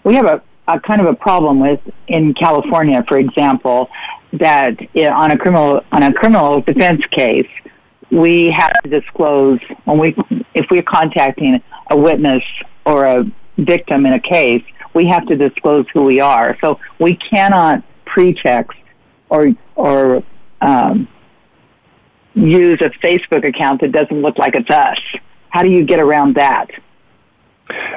[0.04, 3.88] we have a, a kind of a problem with in California, for example,
[4.34, 7.48] that on a criminal on a criminal defense case,
[8.14, 10.14] we have to disclose when we
[10.54, 11.60] if we're contacting
[11.90, 12.44] a witness
[12.86, 13.24] or a
[13.58, 14.62] victim in a case,
[14.94, 16.56] we have to disclose who we are.
[16.60, 18.78] So we cannot pretext
[19.28, 20.22] or or
[20.60, 21.08] um,
[22.34, 24.98] use a Facebook account that doesn't look like it's us.
[25.50, 26.68] How do you get around that?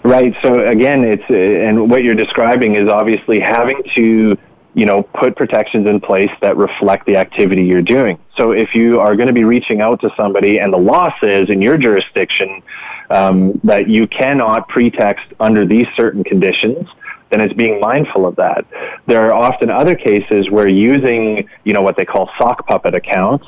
[0.03, 0.35] Right.
[0.41, 4.35] So again, it's uh, and what you're describing is obviously having to
[4.77, 8.19] you know, put protections in place that reflect the activity you're doing.
[8.37, 11.49] So if you are going to be reaching out to somebody and the law says
[11.49, 12.61] in your jurisdiction
[13.09, 16.87] um, that you cannot pretext under these certain conditions,
[17.31, 18.67] then it's being mindful of that.
[19.07, 23.47] There are often other cases where using, you know, what they call sock puppet accounts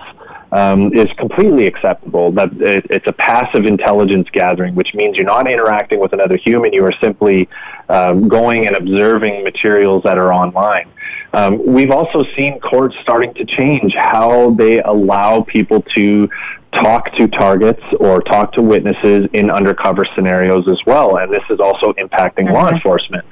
[0.51, 2.31] um, is completely acceptable.
[2.31, 6.73] That it, it's a passive intelligence gathering, which means you're not interacting with another human.
[6.73, 7.47] You are simply
[7.89, 10.89] um, going and observing materials that are online.
[11.33, 16.27] Um, we've also seen courts starting to change how they allow people to
[16.71, 21.17] talk to targets or talk to witnesses in undercover scenarios as well.
[21.17, 22.53] And this is also impacting mm-hmm.
[22.53, 23.25] law enforcement.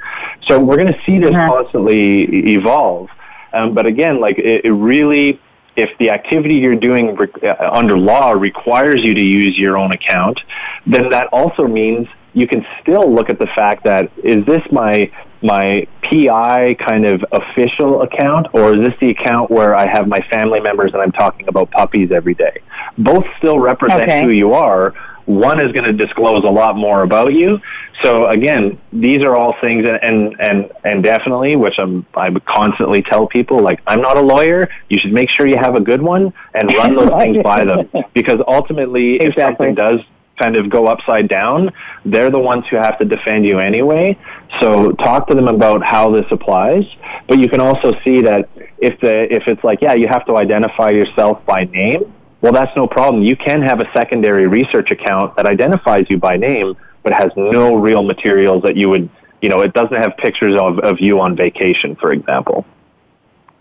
[0.48, 1.50] So we're going to see this mm-hmm.
[1.50, 3.10] constantly evolve.
[3.54, 5.40] Um, but again, like it, it, really,
[5.78, 9.92] if the activity you're doing re- uh, under law requires you to use your own
[9.92, 10.40] account,
[10.86, 15.12] then that also means you can still look at the fact that is this my
[15.44, 20.20] my PI kind of official account, or is this the account where I have my
[20.32, 22.60] family members and I'm talking about puppies every day?
[22.98, 24.24] Both still represent okay.
[24.24, 24.96] who you are.
[25.28, 27.60] One is going to disclose a lot more about you.
[28.02, 32.46] So again, these are all things, and and and, and definitely, which I'm I would
[32.46, 34.70] constantly tell people, like I'm not a lawyer.
[34.90, 37.90] You should make sure you have a good one and run those things by them,
[38.14, 39.44] because ultimately, exactly.
[39.44, 40.00] if something does
[40.38, 41.72] kind of go upside down,
[42.06, 44.18] they're the ones who have to defend you anyway.
[44.62, 46.86] So talk to them about how this applies.
[47.28, 48.50] But you can also see that
[48.80, 52.76] if the if it's like, yeah, you have to identify yourself by name, well that's
[52.76, 53.24] no problem.
[53.24, 57.76] You can have a secondary research account that identifies you by name but has no
[57.76, 59.10] real materials that you would
[59.42, 62.66] you know, it doesn't have pictures of, of you on vacation, for example.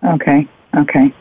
[0.03, 0.49] Okay.
[0.75, 1.15] Okay.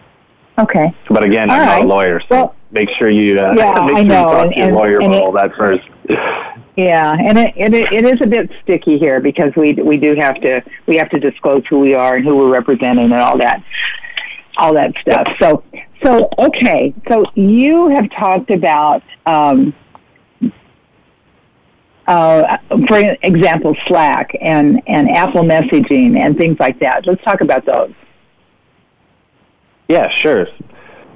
[0.57, 0.95] Okay.
[1.09, 1.77] But again, all I'm right.
[1.79, 4.03] not a lawyer, so well, make sure you uh, yeah, make sure I know.
[4.03, 5.87] you talk and, to your lawyer about all that first.
[6.77, 10.35] Yeah, and it, it it is a bit sticky here because we we do have
[10.41, 13.63] to we have to disclose who we are and who we're representing and all that
[14.57, 15.27] all that stuff.
[15.41, 15.63] So
[16.03, 19.73] so okay, so you have talked about um,
[22.07, 27.05] uh, for example Slack and and Apple messaging and things like that.
[27.05, 27.93] Let's talk about those.
[29.87, 30.47] Yeah, sure.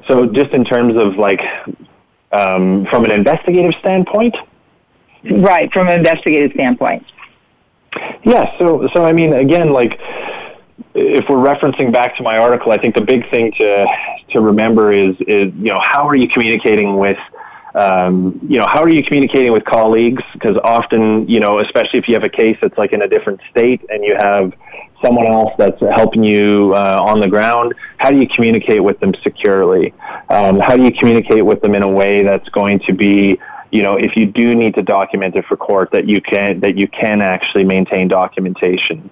[0.08, 1.42] So just in terms of like
[2.32, 4.36] um, from an investigative standpoint,
[5.30, 5.72] right?
[5.72, 7.06] From an investigative standpoint.
[8.24, 8.58] Yeah.
[8.60, 10.00] So so I mean, again, like
[11.00, 13.88] if we're referencing back to my article, I think the big thing to
[14.32, 17.18] to remember is is you know how are you communicating with
[17.76, 20.24] um, you know, how are you communicating with colleagues?
[20.34, 23.40] Because often, you know, especially if you have a case that's like in a different
[23.52, 24.54] state and you have
[25.04, 29.14] someone else that's helping you uh, on the ground, how do you communicate with them
[29.24, 29.94] securely?
[30.30, 33.40] Um, how do you communicate with them in a way that's going to be
[33.72, 36.76] you know, if you do need to document it for court, that you can that
[36.76, 39.10] you can actually maintain documentation.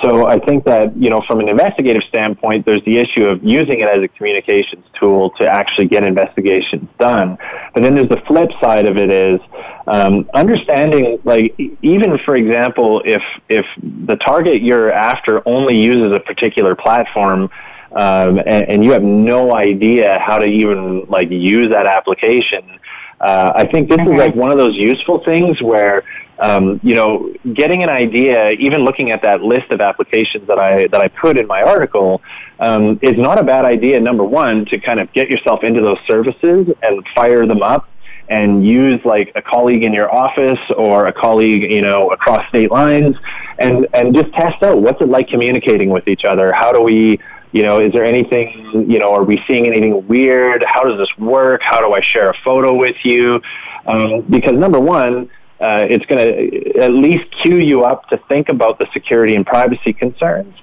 [0.00, 3.80] So I think that you know, from an investigative standpoint, there's the issue of using
[3.80, 7.36] it as a communications tool to actually get investigations done.
[7.74, 9.40] But then there's the flip side of it is
[9.88, 16.20] um, understanding, like even for example, if if the target you're after only uses a
[16.20, 17.50] particular platform.
[17.92, 22.78] Um, and, and you have no idea how to even like use that application,
[23.20, 26.04] uh, I think this is like one of those useful things where
[26.38, 30.86] um, you know, getting an idea, even looking at that list of applications that I
[30.88, 32.20] that I put in my article,
[32.60, 33.98] um, is not a bad idea.
[34.00, 37.88] Number one, to kind of get yourself into those services and fire them up,
[38.28, 42.70] and use like a colleague in your office or a colleague, you know, across state
[42.70, 43.16] lines
[43.58, 46.52] and, and just test out what's it like communicating with each other?
[46.52, 47.20] How do we,
[47.56, 50.62] you know, is there anything, you know, are we seeing anything weird?
[50.62, 51.62] How does this work?
[51.62, 53.40] How do I share a photo with you?
[53.86, 58.50] Um, because number one, uh, it's going to at least cue you up to think
[58.50, 60.54] about the security and privacy concerns.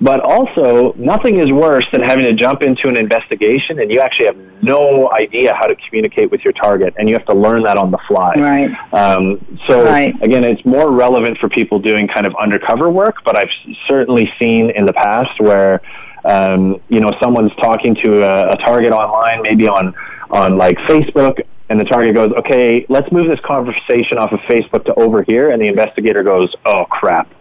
[0.00, 4.26] But also, nothing is worse than having to jump into an investigation and you actually
[4.26, 7.76] have no idea how to communicate with your target, and you have to learn that
[7.76, 8.34] on the fly.
[8.34, 8.70] Right.
[8.92, 10.14] Um, so right.
[10.22, 13.50] again, it's more relevant for people doing kind of undercover work, but I've
[13.86, 15.80] certainly seen in the past where
[16.24, 19.94] um, you know someone's talking to a, a target online, maybe on
[20.30, 24.84] on like Facebook, and the target goes, "Okay, let's move this conversation off of Facebook
[24.86, 27.32] to over here," and the investigator goes, "Oh crap."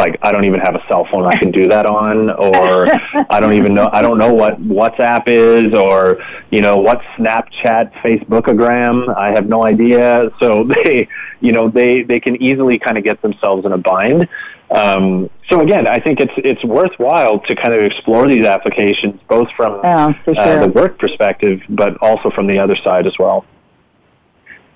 [0.00, 2.86] Like I don't even have a cell phone I can do that on, or
[3.30, 6.18] I don't even know I don't know what WhatsApp is, or
[6.50, 9.14] you know what Snapchat, Facebookagram.
[9.16, 10.30] I have no idea.
[10.40, 11.06] So they,
[11.40, 14.28] you know, they they can easily kind of get themselves in a bind.
[14.70, 19.48] Um, so again, I think it's it's worthwhile to kind of explore these applications, both
[19.56, 20.38] from yeah, sure.
[20.38, 23.44] uh, the work perspective, but also from the other side as well.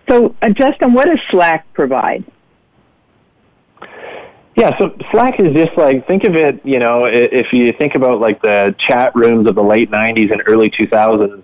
[0.08, 2.24] So, uh, Justin, what does Slack provide?
[4.56, 6.64] Yeah, so Slack is just like think of it.
[6.64, 10.42] You know, if you think about like the chat rooms of the late '90s and
[10.46, 11.42] early 2000s,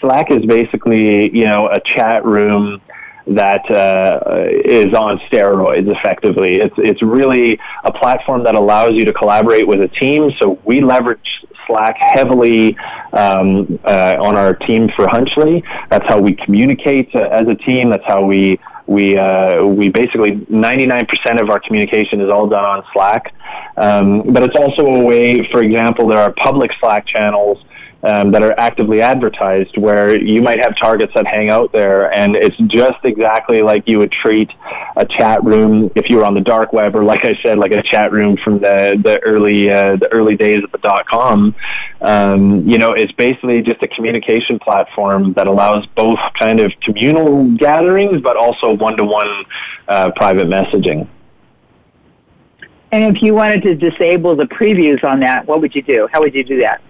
[0.00, 2.80] Slack is basically you know a chat room
[3.26, 4.20] that uh,
[4.64, 5.88] is on steroids.
[5.88, 10.30] Effectively, it's it's really a platform that allows you to collaborate with a team.
[10.38, 12.76] So we leverage Slack heavily
[13.12, 15.64] um, uh, on our team for Hunchly.
[15.90, 17.90] That's how we communicate uh, as a team.
[17.90, 22.84] That's how we we uh, we basically 99% of our communication is all done on
[22.92, 23.34] Slack,
[23.76, 25.48] um, but it's also a way.
[25.50, 27.58] For example, there are public Slack channels
[28.02, 32.34] um, that are actively advertised where you might have targets that hang out there and
[32.34, 34.50] it's just exactly like you would treat
[34.96, 37.72] a chat room if you were on the dark web or like I said like
[37.72, 41.54] a chat room from the the early uh, the early days of the dot com
[42.00, 47.54] um, you know it's basically just a communication platform that allows both kind of communal
[47.56, 49.44] gatherings but also one-to-one
[49.88, 51.08] uh, private messaging.
[52.90, 56.08] And if you wanted to disable the previews on that what would you do?
[56.12, 56.82] How would you do that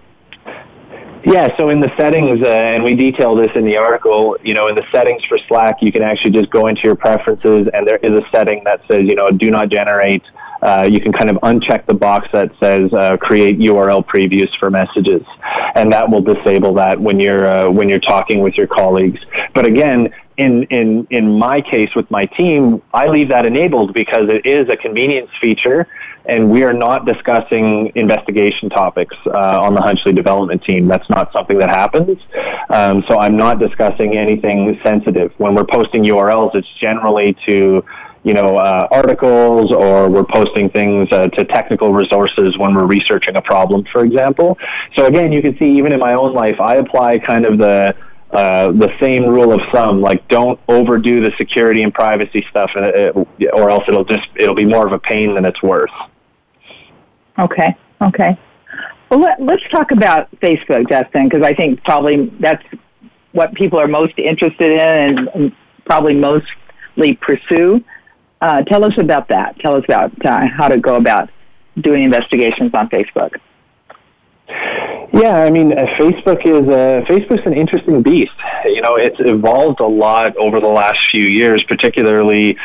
[1.25, 4.67] yeah, so in the settings, uh, and we detail this in the article, you know,
[4.67, 7.97] in the settings for Slack, you can actually just go into your preferences, and there
[7.97, 10.23] is a setting that says, you know, do not generate.
[10.61, 14.69] Uh, you can kind of uncheck the box that says uh, create URL previews for
[14.69, 15.21] messages,
[15.75, 19.19] and that will disable that when you're uh, when you're talking with your colleagues.
[19.53, 24.29] But again, in in in my case with my team, I leave that enabled because
[24.29, 25.87] it is a convenience feature
[26.25, 30.87] and we are not discussing investigation topics uh, on the Hunchly development team.
[30.87, 32.17] That's not something that happens.
[32.69, 35.33] Um, so I'm not discussing anything sensitive.
[35.37, 37.83] When we're posting URLs, it's generally to
[38.23, 43.35] you know, uh, articles or we're posting things uh, to technical resources when we're researching
[43.35, 44.57] a problem, for example.
[44.95, 47.93] So again, you can see even in my own life, I apply kind of the
[48.33, 53.15] uh, the same rule of thumb, like don't overdo the security and privacy stuff, it,
[53.53, 55.91] or else it'll just it'll be more of a pain than it's worth.
[57.37, 57.75] Okay.
[58.01, 58.37] Okay.
[59.09, 62.63] Well, let, us talk about Facebook, Justin, because I think probably that's
[63.31, 65.55] what people are most interested in and, and
[65.85, 67.83] probably mostly pursue.
[68.41, 69.57] Uh, tell us about that.
[69.59, 71.29] Tell us about uh, how to go about
[71.79, 73.35] doing investigations on Facebook.
[75.13, 78.33] Yeah, I mean, uh, Facebook is uh, Facebook's an interesting beast.
[78.65, 82.57] You know, it's evolved a lot over the last few years, particularly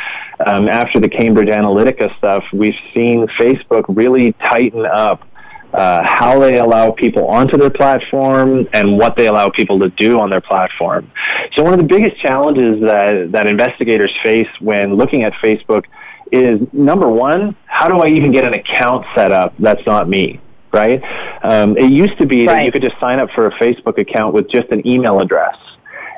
[0.45, 2.45] um, after the Cambridge Analytica stuff.
[2.53, 5.29] We've seen Facebook really tighten up
[5.75, 10.19] uh, how they allow people onto their platform and what they allow people to do
[10.19, 11.11] on their platform.
[11.53, 15.85] So one of the biggest challenges that, that investigators face when looking at Facebook
[16.33, 20.41] is number one, how do I even get an account set up that's not me?
[20.79, 21.03] Right?
[21.43, 22.57] Um, it used to be right.
[22.57, 25.57] that you could just sign up for a Facebook account with just an email address.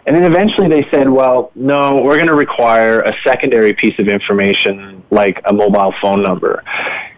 [0.07, 4.09] And then eventually they said, well, no, we're going to require a secondary piece of
[4.09, 6.63] information like a mobile phone number.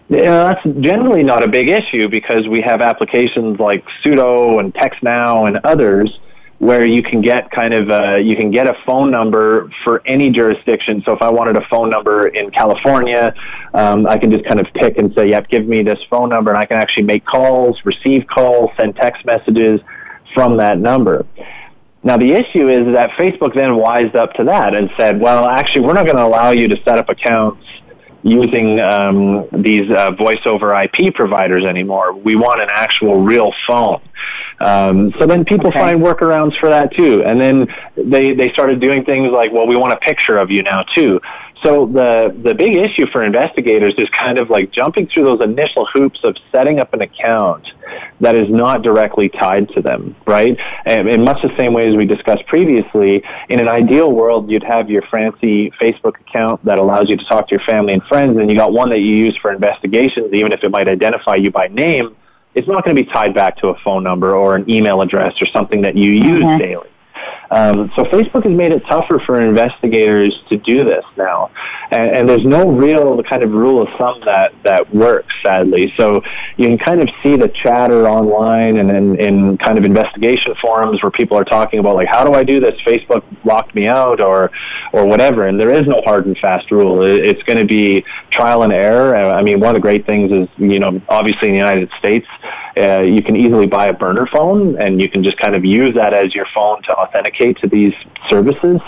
[0.09, 4.74] You know, that's generally not a big issue because we have applications like Sudo and
[4.74, 6.18] TextNow and others
[6.63, 10.31] where you can get kind of uh, you can get a phone number for any
[10.31, 11.03] jurisdiction.
[11.05, 13.35] So if I wanted a phone number in California,
[13.75, 16.53] um, I can just kind of pick and say, "Yep, give me this phone number,"
[16.53, 19.81] and I can actually make calls, receive calls, send text messages
[20.35, 21.27] from that number.
[22.05, 25.85] Now the issue is that Facebook then wised up to that and said, "Well, actually,
[25.85, 27.67] we're not going to allow you to set up accounts."
[28.23, 32.14] Using um, these uh, voice over IP providers anymore.
[32.14, 34.01] We want an actual real phone.
[34.61, 35.81] Um, so then people okay.
[35.81, 37.25] find workarounds for that too.
[37.25, 37.66] And then
[37.97, 41.20] they, they started doing things like, well, we want a picture of you now too.
[41.63, 45.87] So the the big issue for investigators is kind of like jumping through those initial
[45.87, 47.71] hoops of setting up an account
[48.21, 50.59] that is not directly tied to them, right?
[50.87, 54.65] And in much the same way as we discussed previously, in an ideal world, you'd
[54.65, 58.39] have your fancy Facebook account that allows you to talk to your family and friends,
[58.39, 61.51] and you got one that you use for investigations, even if it might identify you
[61.51, 62.17] by name.
[62.55, 65.41] It's not going to be tied back to a phone number or an email address
[65.41, 66.59] or something that you use mm-hmm.
[66.59, 66.89] daily.
[67.53, 71.50] Um, so Facebook has made it tougher for investigators to do this now,
[71.90, 75.92] and, and, there's no real kind of rule of thumb that that works, sadly.
[75.98, 76.22] So
[76.57, 81.03] you can kind of see the chatter online and in, in kind of investigation forums
[81.03, 82.80] where people are talking about like, how do I do this?
[82.86, 84.50] Facebook locked me out, or
[84.94, 85.46] or whatever.
[85.46, 87.03] And there is no hard and fast rule.
[87.03, 89.14] It's going to be trial and error.
[89.14, 92.26] I mean, one of the great things is you know obviously in the United States
[92.78, 95.94] uh, you can easily buy a burner phone and you can just kind of use
[95.94, 97.95] that as your phone to authenticate to these
[98.30, 98.80] services,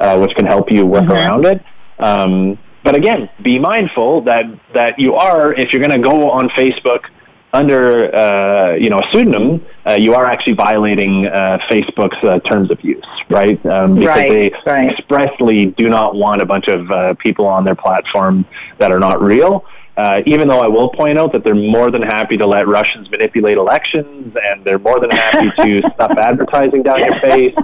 [0.00, 1.12] uh, which can help you work mm-hmm.
[1.12, 1.62] around it.
[1.98, 4.44] Um, but again, be mindful that,
[4.74, 7.04] that you are, if you're going to go on Facebook
[7.52, 12.70] under uh, you know a pseudonym, uh, you are actually violating uh, Facebook's uh, terms
[12.70, 13.64] of use, right?
[13.66, 14.90] Um, because right, they right.
[14.92, 18.44] expressly do not want a bunch of uh, people on their platform
[18.78, 19.64] that are not real.
[20.00, 23.10] Uh, even though I will point out that they're more than happy to let Russians
[23.10, 27.54] manipulate elections, and they're more than happy to stuff advertising down your face,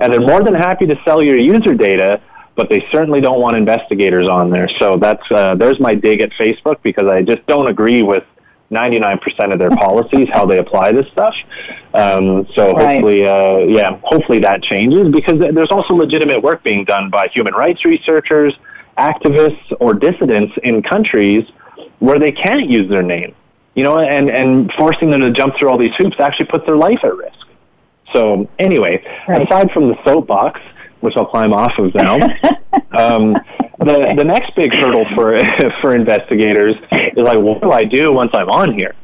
[0.00, 2.20] and they're more than happy to sell your user data,
[2.56, 4.68] but they certainly don't want investigators on there.
[4.80, 8.24] So that's uh, there's my dig at Facebook because I just don't agree with
[8.72, 11.36] 99% of their policies, how they apply this stuff.
[11.92, 17.08] Um, so hopefully, uh, yeah, hopefully that changes because there's also legitimate work being done
[17.08, 18.52] by human rights researchers,
[18.98, 21.44] activists, or dissidents in countries
[22.04, 23.34] where they can't use their name,
[23.74, 26.76] you know, and, and forcing them to jump through all these hoops actually puts their
[26.76, 27.46] life at risk.
[28.12, 29.42] So anyway, right.
[29.42, 30.60] aside from the soapbox,
[31.00, 32.14] which I'll climb off of now,
[32.92, 33.34] um,
[33.78, 35.38] the, the next big hurdle for,
[35.80, 38.94] for investigators is like, what do I do once I'm on here?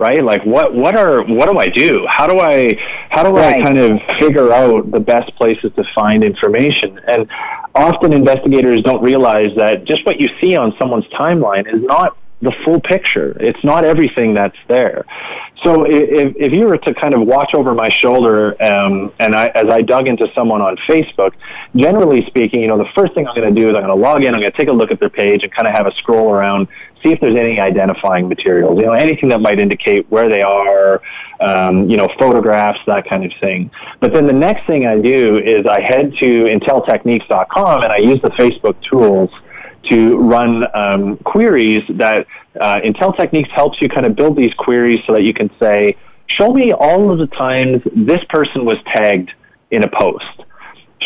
[0.00, 0.24] right?
[0.24, 2.06] Like what what are what do I do?
[2.08, 2.74] How do I
[3.10, 3.58] how do right.
[3.58, 6.98] I kind of figure out the best places to find information?
[7.06, 7.28] And
[7.74, 12.52] often investigators don't realize that just what you see on someone's timeline is not the
[12.64, 13.36] full picture.
[13.38, 15.04] It's not everything that's there.
[15.62, 19.48] So if, if you were to kind of watch over my shoulder, um, and I,
[19.48, 21.32] as I dug into someone on Facebook,
[21.76, 24.02] generally speaking, you know, the first thing I'm going to do is I'm going to
[24.02, 25.86] log in, I'm going to take a look at their page and kind of have
[25.86, 26.68] a scroll around,
[27.02, 31.02] see if there's any identifying materials, you know, anything that might indicate where they are,
[31.40, 33.70] um, you know, photographs, that kind of thing.
[34.00, 38.20] But then the next thing I do is I head to inteltechniques.com and I use
[38.22, 39.30] the Facebook tools
[39.84, 42.26] to run um, queries that
[42.60, 45.96] uh, Intel Techniques helps you kind of build these queries so that you can say,
[46.26, 49.32] show me all of the times this person was tagged
[49.70, 50.44] in a post.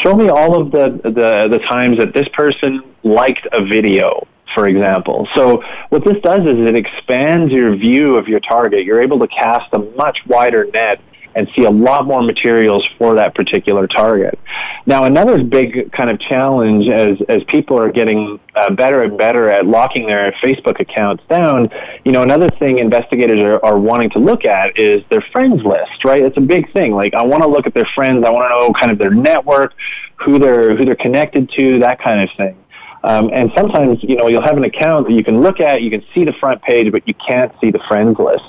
[0.03, 4.67] Show me all of the, the, the times that this person liked a video, for
[4.67, 5.29] example.
[5.35, 8.85] So what this does is it expands your view of your target.
[8.85, 11.01] You're able to cast a much wider net
[11.35, 14.39] and see a lot more materials for that particular target.
[14.87, 19.51] Now, another big kind of challenge as, as people are getting uh, better and better
[19.51, 21.71] at locking their Facebook accounts down,
[22.05, 26.05] you know, another thing investigators are, are wanting to look at is their friends list,
[26.05, 26.23] right?
[26.23, 26.93] It's a big thing.
[26.93, 28.25] Like, I want to look at their friends.
[28.27, 29.75] I want to know kind of their network,
[30.17, 32.57] who they're, who they're connected to, that kind of thing.
[33.05, 35.91] Um, and sometimes, you know, you'll have an account that you can look at, you
[35.91, 38.45] can see the front page, but you can't see the friends list.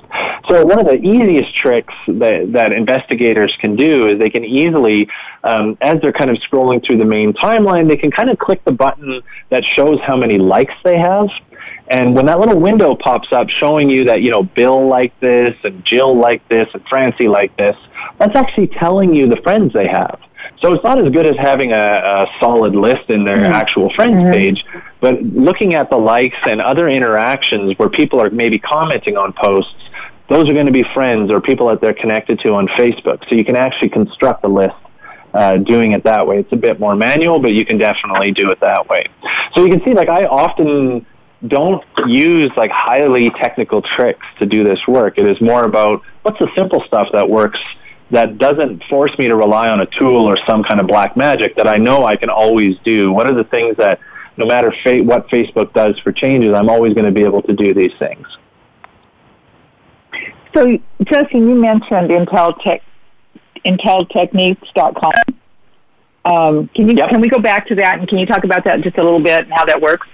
[0.50, 5.10] So one of the easiest tricks that, that investigators can do is they can easily,
[5.44, 8.64] um, as they're kind of scrolling through the main timeline, they can kind of click
[8.64, 11.28] the button that shows how many likes they have.
[11.90, 15.54] And when that little window pops up showing you that, you know, Bill liked this
[15.66, 17.76] and Jill liked this and Francie liked this,
[18.20, 20.18] that's actually telling you the friends they have.
[20.62, 23.54] So it's not as good as having a, a solid list in their mm-hmm.
[23.54, 24.32] actual friends mm-hmm.
[24.32, 24.66] page,
[25.02, 29.76] but looking at the likes and other interactions where people are maybe commenting on posts,
[30.30, 33.28] those are going to be friends or people that they're connected to on Facebook.
[33.30, 34.76] So you can actually construct a list
[35.34, 36.40] uh, doing it that way.
[36.40, 39.06] It's a bit more manual, but you can definitely do it that way.
[39.54, 41.06] So you can see, like, I often
[41.48, 45.18] don't use like highly technical tricks to do this work.
[45.18, 47.60] It is more about what's the simple stuff that works
[48.12, 51.56] that doesn't force me to rely on a tool or some kind of black magic
[51.56, 53.12] that I know I can always do.
[53.12, 54.00] What are the things that
[54.38, 57.54] no matter fa- what Facebook does for changes, I'm always going to be able to
[57.54, 58.28] do these things.
[60.54, 62.82] So, Jesse, you mentioned Intel Tech,
[63.66, 65.14] IntelTechniques.com.
[66.26, 67.10] Um, can you yep.
[67.10, 69.22] can we go back to that and can you talk about that just a little
[69.22, 70.08] bit and how that works?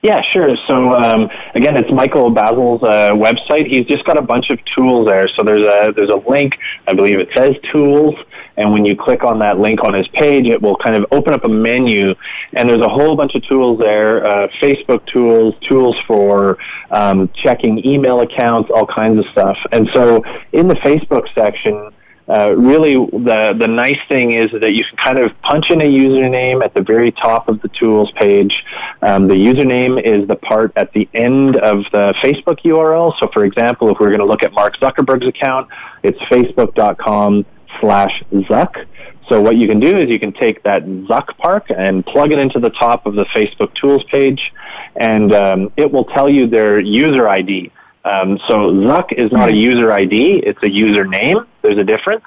[0.00, 0.54] Yeah, sure.
[0.68, 3.66] So um, again, it's Michael Bazzell's uh, website.
[3.66, 5.28] He's just got a bunch of tools there.
[5.34, 6.56] So there's a there's a link.
[6.86, 8.14] I believe it says tools,
[8.56, 11.34] and when you click on that link on his page, it will kind of open
[11.34, 12.14] up a menu,
[12.52, 14.24] and there's a whole bunch of tools there.
[14.24, 16.58] Uh, Facebook tools, tools for
[16.92, 19.58] um, checking email accounts, all kinds of stuff.
[19.72, 20.22] And so
[20.52, 21.90] in the Facebook section
[22.28, 25.84] uh, really the the nice thing is that you can kind of punch in a
[25.84, 28.64] username at the very top of the tools page.
[29.00, 33.18] Um, the username is the part at the end of the Facebook URL.
[33.18, 35.68] So, for example, if we're going to look at Mark Zuckerberg's account,
[36.02, 37.46] it's facebook.com
[37.80, 38.86] slash Zuck.
[39.28, 42.38] So what you can do is you can take that Zuck part and plug it
[42.38, 44.52] into the top of the Facebook tools page,
[44.96, 47.70] and um, it will tell you their user ID.
[48.04, 49.58] Um, so Zuck is not a hmm.
[49.58, 51.46] user ID; it's a username.
[51.62, 52.24] There's a difference.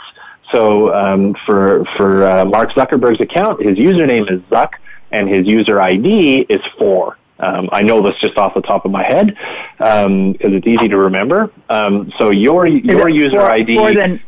[0.52, 4.74] So um, for for uh, Mark Zuckerberg's account, his username is Zuck,
[5.12, 7.18] and his user ID is four.
[7.40, 9.36] Um, I know this just off the top of my head
[9.78, 11.52] because um, it's easy to remember.
[11.70, 13.76] Um, so your your user for, ID.
[13.78, 14.20] For the,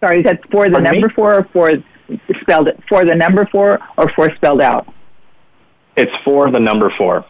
[0.00, 1.14] sorry, that's for the number me?
[1.14, 1.70] four or for
[2.40, 4.86] spelled for the number four or four spelled out.
[5.96, 7.24] It's for the number four.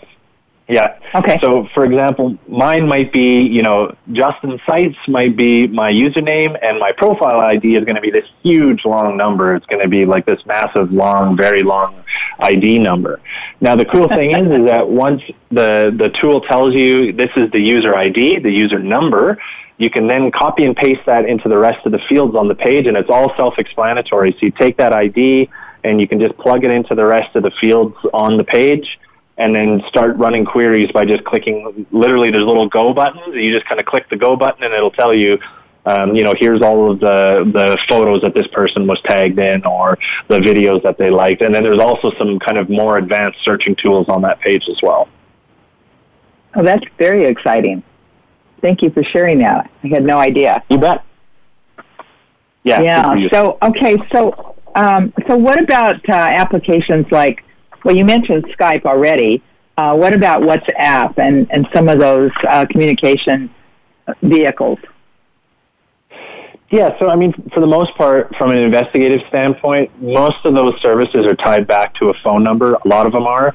[0.72, 0.98] Yeah.
[1.14, 1.38] Okay.
[1.42, 6.78] So, for example, mine might be, you know, Justin Seitz might be my username, and
[6.78, 9.54] my profile ID is going to be this huge long number.
[9.54, 12.02] It's going to be like this massive, long, very long
[12.38, 13.20] ID number.
[13.60, 15.20] Now, the cool thing is, is that once
[15.50, 19.36] the the tool tells you this is the user ID, the user number,
[19.76, 22.54] you can then copy and paste that into the rest of the fields on the
[22.54, 24.32] page, and it's all self-explanatory.
[24.32, 25.50] So you take that ID
[25.84, 28.98] and you can just plug it into the rest of the fields on the page
[29.38, 31.86] and then start running queries by just clicking.
[31.90, 33.34] Literally, there's little go buttons.
[33.34, 35.38] You just kind of click the go button, and it'll tell you,
[35.86, 39.64] um, you know, here's all of the the photos that this person was tagged in,
[39.64, 41.42] or the videos that they liked.
[41.42, 44.78] And then there's also some kind of more advanced searching tools on that page as
[44.82, 45.08] well.
[46.54, 47.82] Oh, that's very exciting.
[48.60, 49.70] Thank you for sharing that.
[49.82, 50.62] I had no idea.
[50.68, 51.04] You bet.
[52.64, 52.80] Yeah.
[52.80, 53.28] Yeah.
[53.32, 53.96] So okay.
[54.12, 57.44] So um, so what about uh, applications like
[57.84, 59.42] well, you mentioned Skype already.
[59.76, 63.50] Uh, what about WhatsApp and, and some of those uh, communication
[64.22, 64.78] vehicles?
[66.70, 70.80] Yeah, so I mean, for the most part, from an investigative standpoint, most of those
[70.80, 72.74] services are tied back to a phone number.
[72.74, 73.54] A lot of them are.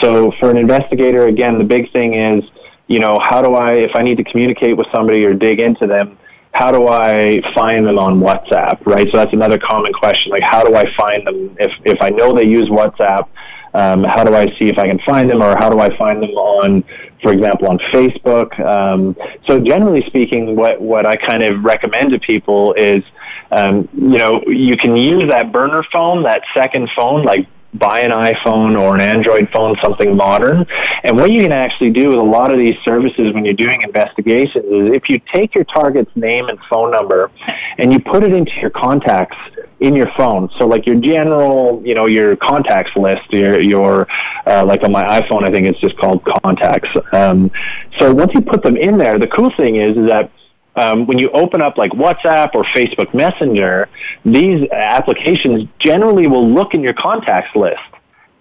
[0.00, 2.44] So for an investigator, again, the big thing is,
[2.88, 5.86] you know, how do I, if I need to communicate with somebody or dig into
[5.86, 6.18] them,
[6.52, 9.06] how do I find them on WhatsApp, right?
[9.12, 10.32] So that's another common question.
[10.32, 11.56] Like, how do I find them?
[11.60, 13.28] If, if I know they use WhatsApp,
[13.76, 16.22] um, how do I see if I can find them, or how do I find
[16.22, 16.82] them on,
[17.22, 18.58] for example, on Facebook?
[18.58, 19.14] Um,
[19.46, 23.04] so generally speaking, what what I kind of recommend to people is,
[23.50, 27.46] um, you know, you can use that burner phone, that second phone, like
[27.78, 30.64] buy an iPhone or an Android phone, something modern.
[31.04, 33.82] And what you can actually do with a lot of these services when you're doing
[33.82, 37.30] investigations is if you take your target's name and phone number
[37.78, 39.36] and you put it into your contacts
[39.80, 40.48] in your phone.
[40.58, 44.08] So like your general, you know, your contacts list, your, your
[44.46, 46.88] uh, like on my iPhone, I think it's just called contacts.
[47.12, 47.50] Um,
[47.98, 50.30] so once you put them in there, the cool thing is, is that
[50.76, 53.88] um, when you open up like WhatsApp or Facebook Messenger,
[54.24, 57.80] these applications generally will look in your contacts list,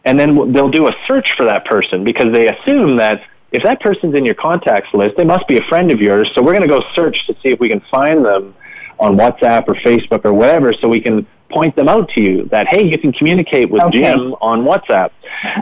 [0.04, 3.80] and then they'll do a search for that person because they assume that if that
[3.80, 6.30] person's in your contacts list, they must be a friend of yours.
[6.36, 8.54] So we're going to go search to see if we can find them
[9.00, 12.68] on WhatsApp or Facebook or whatever, so we can point them out to you that
[12.68, 14.02] hey, you can communicate with okay.
[14.02, 15.12] Jim on WhatsApp.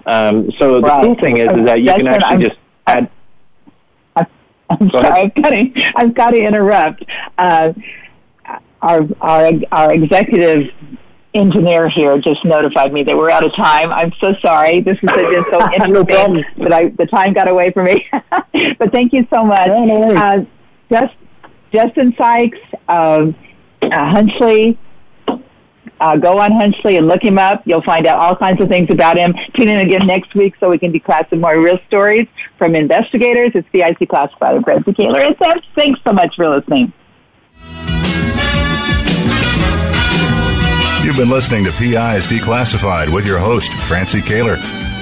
[0.05, 3.09] Um, so the cool thing is, is that you can actually just add.
[4.69, 7.03] I'm Go sorry, I've got to, I've got to interrupt.
[7.37, 7.73] Uh,
[8.81, 10.67] our, our, our executive
[11.33, 13.91] engineer here just notified me that we're out of time.
[13.91, 14.81] I'm so sorry.
[14.81, 18.07] This has been so interesting that I, the time got away from me.
[18.79, 19.69] but thank you so much.
[19.69, 20.45] Uh,
[20.91, 21.15] just,
[21.73, 22.57] Justin Seitz,
[22.87, 23.35] um,
[23.81, 24.77] uh, Hunchly,
[25.99, 27.63] uh, go on Hunchly and look him up.
[27.65, 29.33] You'll find out all kinds of things about him.
[29.55, 33.51] Tune in again next week so we can declass some more real stories from investigators.
[33.55, 34.55] It's CIC Classified.
[34.55, 35.25] I'm Francie Koehler.
[35.25, 36.93] And thanks so much for listening.
[41.03, 44.82] You've been listening to PIs Declassified with your host, Francie Koehler.